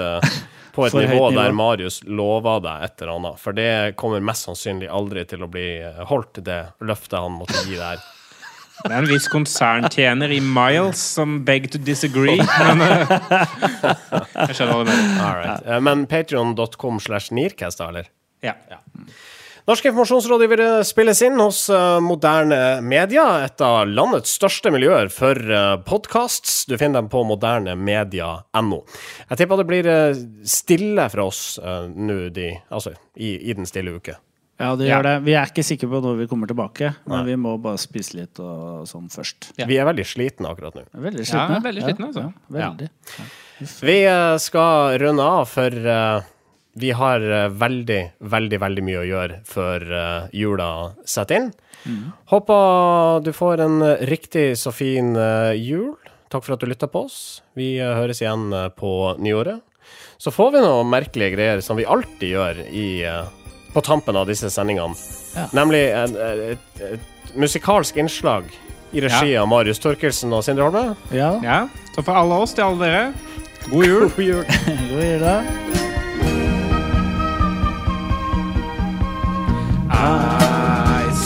på 0.77 0.85
et 0.87 0.93
For 0.95 1.03
nivå 1.03 1.31
nivå. 1.31 1.41
der 1.41 1.55
Marius 1.57 2.01
lover 2.05 2.61
deg 2.65 2.85
et 2.87 3.03
eller 3.03 3.15
annet. 3.19 3.41
For 3.43 3.57
det 3.57 3.71
kommer 4.01 4.21
mest 4.25 4.47
sannsynlig 4.47 4.89
aldri 4.93 5.25
til 5.29 5.43
å 5.43 5.49
bli 5.51 5.67
eh, 5.83 6.05
holdt, 6.11 6.43
det 6.47 6.61
løftet 6.85 7.19
han 7.19 7.35
måtte 7.41 7.65
gi 7.67 7.79
der. 7.81 8.05
Det 8.77 8.91
er 8.93 8.99
en 9.01 9.09
viss 9.09 9.25
konserntjener 9.33 10.31
i 10.37 10.41
Miles 10.45 11.01
som 11.17 11.39
beg 11.49 11.71
to 11.73 11.79
disagree, 11.81 12.37
men 12.69 12.83
eh, 12.85 13.15
Jeg 13.17 14.59
skjønner 14.59 14.75
hva 14.75 14.83
du 14.85 14.91
mener. 14.91 15.41
Right. 15.41 15.65
Eh, 15.67 15.81
Men 15.81 16.05
patreon.com 16.11 17.01
slash 17.01 17.33
Nearcast, 17.33 17.81
da, 17.81 17.89
eller? 17.89 18.11
Ja. 18.45 18.53
Norske 19.67 19.89
informasjonsrådgivere 19.91 20.85
spilles 20.87 21.19
inn 21.27 21.41
hos 21.43 21.65
eh, 21.75 21.97
Moderne 22.05 22.79
Media, 22.87 23.25
et 23.43 23.59
av 23.67 23.89
landets 23.91 24.37
største 24.39 24.71
miljøer 24.71 25.09
for 25.11 25.35
uh, 25.51 25.73
podkasts. 25.83 26.61
Du 26.71 26.77
finner 26.79 27.01
dem 27.01 27.09
på 27.11 27.25
modernemedia.no. 27.27 28.79
Jeg 29.33 29.41
tipper 29.41 29.59
det 29.59 29.67
blir 29.67 29.89
eh, 29.91 30.21
stille 30.47 31.09
fra 31.11 31.25
oss 31.27 31.41
eh, 31.59 31.89
nå, 31.91 32.21
de, 32.37 32.53
altså 32.71 32.93
i, 33.19 33.33
i 33.51 33.57
den 33.59 33.67
stille 33.67 33.97
uke. 33.99 34.15
Ja, 34.63 34.71
det 34.79 34.87
Ja. 34.87 34.95
gjør 35.01 35.09
det. 35.09 35.17
Vi 35.27 35.35
er 35.37 35.51
ikke 35.51 35.67
sikre 35.67 35.91
på 35.91 35.99
når 36.05 36.15
vi 36.23 36.29
kommer 36.31 36.49
tilbake, 36.49 36.93
men 37.11 37.27
vi 37.27 37.35
må 37.37 37.57
bare 37.61 37.83
spise 37.83 38.17
litt 38.21 38.39
og 38.41 38.87
sånn 38.89 39.11
først. 39.13 39.51
Ja. 39.59 39.67
Vi 39.69 39.77
er 39.83 39.91
veldig 39.91 40.07
slitne 40.07 40.55
akkurat 40.55 40.79
nå. 40.79 40.87
Veldig 40.95 41.27
slitne. 41.27 41.59
Ja, 41.59 41.67
veldig 41.67 41.85
slitne, 41.85 42.09
altså. 42.13 42.25
Ja, 42.55 42.71
veldig. 42.71 42.89
Vi 43.91 43.99
eh, 44.15 44.39
skal 44.47 44.95
runde 45.03 45.27
av, 45.27 45.45
for 45.51 45.75
eh, 45.99 46.33
vi 46.79 46.91
har 46.93 47.21
eh, 47.21 47.49
veldig, 47.49 48.01
veldig, 48.19 48.59
veldig 48.61 48.83
mye 48.85 48.99
å 49.01 49.07
gjøre 49.09 49.39
før 49.49 49.85
eh, 49.97 50.27
jula 50.37 50.69
setter 51.09 51.41
inn. 51.41 51.55
Håper 52.33 53.23
du 53.25 53.31
får 53.33 53.63
en 53.65 53.79
riktig 54.11 54.51
så 54.61 54.73
fin 54.75 55.15
eh, 55.17 55.55
jul. 55.57 55.95
Takk 56.29 56.45
for 56.45 56.57
at 56.57 56.61
du 56.61 56.69
lytta 56.69 56.89
på 56.91 57.07
oss. 57.07 57.41
Vi 57.57 57.77
høres 57.81 58.21
igjen 58.21 58.51
på 58.77 58.93
nyåret. 59.23 59.63
Så 60.19 60.33
får 60.35 60.53
vi 60.57 60.65
noen 60.65 60.91
merkelige 60.91 61.37
greier 61.37 61.65
som 61.65 61.79
vi 61.79 61.87
alltid 61.87 62.35
gjør 62.35 62.61
i, 62.67 62.89
på 63.73 63.83
tampen 63.87 64.19
av 64.19 64.27
disse 64.29 64.51
sendingene. 64.51 64.97
Ja. 65.37 65.47
Nemlig 65.57 65.85
et, 65.95 66.17
et, 66.57 66.85
et 66.91 67.37
musikalsk 67.39 68.01
innslag 68.03 68.51
i 68.91 69.05
regi 69.07 69.37
av 69.39 69.47
Marius 69.49 69.81
Torkelsen 69.85 70.35
og 70.35 70.43
Sindre 70.45 70.67
Holme. 70.67 70.97
Ja, 71.15 71.37
ja. 71.47 71.61
Så 71.95 72.03
for 72.03 72.19
alle 72.19 72.43
oss 72.43 72.57
til 72.59 72.67
alle 72.67 72.83
dere, 72.83 73.05
god 73.71 73.87
jul. 73.87 74.09
God 74.17 74.25
jul. 74.27 74.57
god 74.91 75.07
jul, 75.07 75.23
da. 75.23 75.96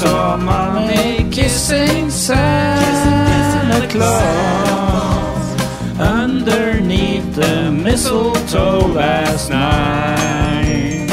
Saw 0.00 0.34
mommy 0.34 1.28
kissing 1.30 2.08
Santa 2.08 3.86
Claus 3.86 5.60
underneath 6.00 7.34
the 7.34 7.70
mistletoe 7.70 8.86
last 8.94 9.50
night. 9.50 11.06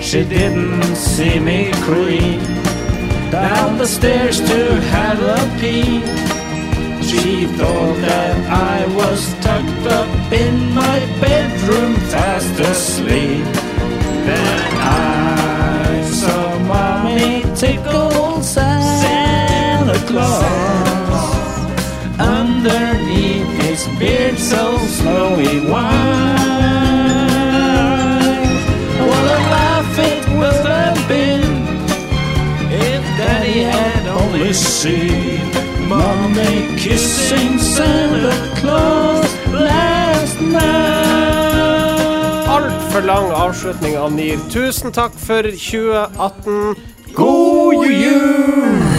She 0.00 0.24
didn't 0.24 0.96
see 0.96 1.38
me 1.38 1.70
creep 1.84 2.40
down 3.30 3.76
the 3.76 3.86
stairs 3.86 4.38
to 4.38 4.80
have 4.94 5.20
a 5.20 5.40
peek. 5.60 6.02
She 7.04 7.44
thought 7.58 7.96
that 8.08 8.36
I 8.72 8.86
was 8.96 9.20
tucked 9.44 9.86
up 10.00 10.32
in 10.32 10.72
my 10.72 10.98
bedroom 11.20 11.94
fast 12.10 12.58
asleep. 12.58 13.44
Then 14.24 14.76
I 14.80 15.55
tickle 17.56 18.42
Santa 18.42 19.98
Claus 20.06 20.44
underneath 22.18 23.48
his 23.62 23.88
beard 23.98 24.38
so 24.38 24.76
snowy 24.78 25.60
white. 25.70 26.36
What 29.08 29.24
a 29.24 29.40
laugh 29.54 29.98
it 29.98 30.28
would 30.36 30.66
have 30.66 31.08
been 31.08 31.44
if 32.70 33.02
Daddy 33.16 33.62
had 33.62 34.06
only 34.06 34.52
seen 34.52 35.40
Mommy 35.88 36.76
kissing 36.76 37.58
Santa 37.58 38.36
Claus 38.60 39.32
last 39.50 40.40
night. 40.42 41.06
altfor 42.46 43.02
lang 43.04 43.30
avslutning 43.32 43.96
av 43.96 44.12
NIR. 44.12 44.38
Tusen 44.52 44.92
takk 44.92 45.12
for 45.12 45.42
2018. 45.42 46.95
Go 47.16 47.70
you! 47.84 48.95